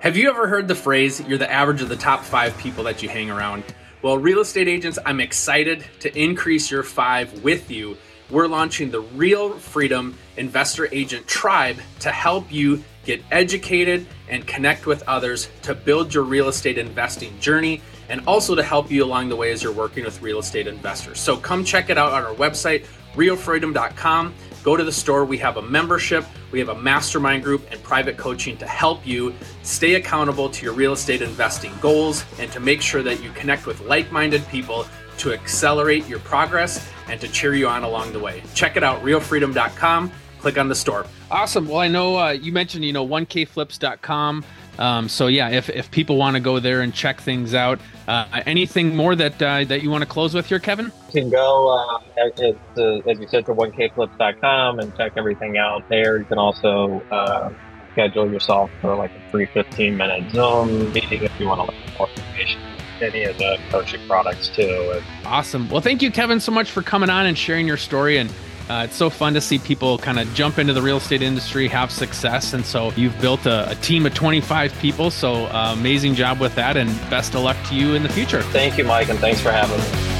Have 0.00 0.16
you 0.16 0.28
ever 0.28 0.48
heard 0.48 0.66
the 0.66 0.74
phrase, 0.74 1.20
you're 1.20 1.38
the 1.38 1.48
average 1.50 1.82
of 1.82 1.88
the 1.88 1.96
top 1.96 2.24
five 2.24 2.56
people 2.58 2.82
that 2.82 3.00
you 3.00 3.08
hang 3.08 3.30
around? 3.30 3.62
Well, 4.02 4.18
real 4.18 4.40
estate 4.40 4.66
agents, 4.66 4.98
I'm 5.06 5.20
excited 5.20 5.84
to 6.00 6.18
increase 6.20 6.68
your 6.68 6.82
five 6.82 7.44
with 7.44 7.70
you 7.70 7.96
we're 8.30 8.46
launching 8.46 8.90
the 8.90 9.00
Real 9.00 9.54
Freedom 9.54 10.14
Investor 10.36 10.86
Agent 10.92 11.26
Tribe 11.26 11.78
to 12.00 12.10
help 12.10 12.52
you 12.52 12.84
get 13.04 13.22
educated 13.30 14.06
and 14.28 14.46
connect 14.46 14.84
with 14.84 15.02
others 15.08 15.48
to 15.62 15.74
build 15.74 16.12
your 16.12 16.24
real 16.24 16.48
estate 16.48 16.76
investing 16.76 17.38
journey 17.40 17.80
and 18.10 18.20
also 18.26 18.54
to 18.54 18.62
help 18.62 18.90
you 18.90 19.02
along 19.02 19.30
the 19.30 19.36
way 19.36 19.50
as 19.50 19.62
you're 19.62 19.72
working 19.72 20.04
with 20.04 20.20
real 20.20 20.40
estate 20.40 20.66
investors. 20.66 21.18
So 21.18 21.38
come 21.38 21.64
check 21.64 21.88
it 21.88 21.96
out 21.96 22.12
on 22.12 22.22
our 22.22 22.34
website, 22.34 22.84
realfreedom.com. 23.14 24.34
Go 24.68 24.76
to 24.76 24.84
the 24.84 24.92
store. 24.92 25.24
We 25.24 25.38
have 25.38 25.56
a 25.56 25.62
membership, 25.62 26.26
we 26.52 26.58
have 26.58 26.68
a 26.68 26.74
mastermind 26.74 27.42
group, 27.42 27.66
and 27.70 27.82
private 27.82 28.18
coaching 28.18 28.54
to 28.58 28.66
help 28.66 29.06
you 29.06 29.34
stay 29.62 29.94
accountable 29.94 30.50
to 30.50 30.62
your 30.62 30.74
real 30.74 30.92
estate 30.92 31.22
investing 31.22 31.72
goals 31.80 32.22
and 32.38 32.52
to 32.52 32.60
make 32.60 32.82
sure 32.82 33.02
that 33.02 33.22
you 33.22 33.30
connect 33.30 33.64
with 33.64 33.80
like 33.80 34.12
minded 34.12 34.46
people 34.48 34.84
to 35.16 35.32
accelerate 35.32 36.06
your 36.06 36.18
progress 36.18 36.86
and 37.06 37.18
to 37.18 37.28
cheer 37.28 37.54
you 37.54 37.66
on 37.66 37.82
along 37.82 38.12
the 38.12 38.18
way. 38.18 38.42
Check 38.52 38.76
it 38.76 38.84
out, 38.84 39.02
realfreedom.com. 39.02 40.12
Click 40.38 40.58
on 40.58 40.68
the 40.68 40.74
store. 40.74 41.06
Awesome. 41.30 41.66
Well, 41.66 41.78
I 41.78 41.88
know 41.88 42.18
uh, 42.18 42.32
you 42.32 42.52
mentioned, 42.52 42.84
you 42.84 42.92
know, 42.92 43.08
1kflips.com. 43.08 44.44
Um, 44.78 45.08
so 45.08 45.26
yeah, 45.26 45.50
if, 45.50 45.68
if 45.68 45.90
people 45.90 46.16
want 46.16 46.36
to 46.36 46.40
go 46.40 46.60
there 46.60 46.82
and 46.82 46.94
check 46.94 47.20
things 47.20 47.54
out, 47.54 47.80
uh, 48.06 48.26
anything 48.46 48.94
more 48.94 49.14
that 49.16 49.42
uh, 49.42 49.64
that 49.64 49.82
you 49.82 49.90
want 49.90 50.02
to 50.02 50.08
close 50.08 50.34
with 50.34 50.46
here, 50.46 50.58
Kevin? 50.58 50.92
You 51.12 51.22
can 51.22 51.30
go, 51.30 51.68
uh, 51.68 52.00
as, 52.24 52.40
as 52.40 53.18
you 53.18 53.26
said, 53.28 53.46
to 53.46 53.54
1kflips.com 53.54 54.78
and 54.78 54.96
check 54.96 55.12
everything 55.16 55.58
out 55.58 55.88
there. 55.88 56.18
You 56.18 56.24
can 56.24 56.38
also 56.38 57.00
uh, 57.10 57.52
schedule 57.92 58.30
yourself 58.30 58.70
for 58.80 58.94
like 58.94 59.10
a 59.10 59.30
free 59.30 59.46
15 59.46 59.96
minute 59.96 60.30
Zoom 60.32 60.92
meeting 60.92 61.22
if 61.22 61.40
you 61.40 61.48
want 61.48 61.68
to 61.68 61.76
learn 61.76 61.98
more 61.98 62.08
information 62.08 62.60
any 63.00 63.24
of 63.24 63.38
the 63.38 63.58
coaching 63.70 64.00
products 64.08 64.48
too. 64.48 65.00
Awesome. 65.24 65.68
Well, 65.68 65.80
thank 65.80 66.02
you, 66.02 66.10
Kevin, 66.10 66.40
so 66.40 66.52
much 66.52 66.70
for 66.70 66.82
coming 66.82 67.10
on 67.10 67.26
and 67.26 67.38
sharing 67.38 67.66
your 67.66 67.76
story. 67.76 68.18
And 68.18 68.32
uh, 68.68 68.84
it's 68.84 68.96
so 68.96 69.08
fun 69.08 69.34
to 69.34 69.40
see 69.40 69.58
people 69.58 69.98
kind 69.98 70.18
of 70.18 70.32
jump 70.34 70.58
into 70.58 70.72
the 70.72 70.82
real 70.82 70.98
estate 70.98 71.22
industry, 71.22 71.68
have 71.68 71.90
success. 71.90 72.52
And 72.52 72.64
so 72.64 72.92
you've 72.92 73.18
built 73.20 73.46
a, 73.46 73.70
a 73.70 73.74
team 73.76 74.04
of 74.04 74.14
25 74.14 74.72
people. 74.78 75.10
So 75.10 75.46
uh, 75.46 75.74
amazing 75.76 76.14
job 76.14 76.40
with 76.40 76.54
that. 76.56 76.76
And 76.76 76.88
best 77.10 77.34
of 77.34 77.42
luck 77.42 77.56
to 77.68 77.74
you 77.74 77.94
in 77.94 78.02
the 78.02 78.10
future. 78.10 78.42
Thank 78.42 78.76
you, 78.76 78.84
Mike. 78.84 79.08
And 79.08 79.18
thanks 79.18 79.40
for 79.40 79.50
having 79.50 79.78
me. 79.78 80.17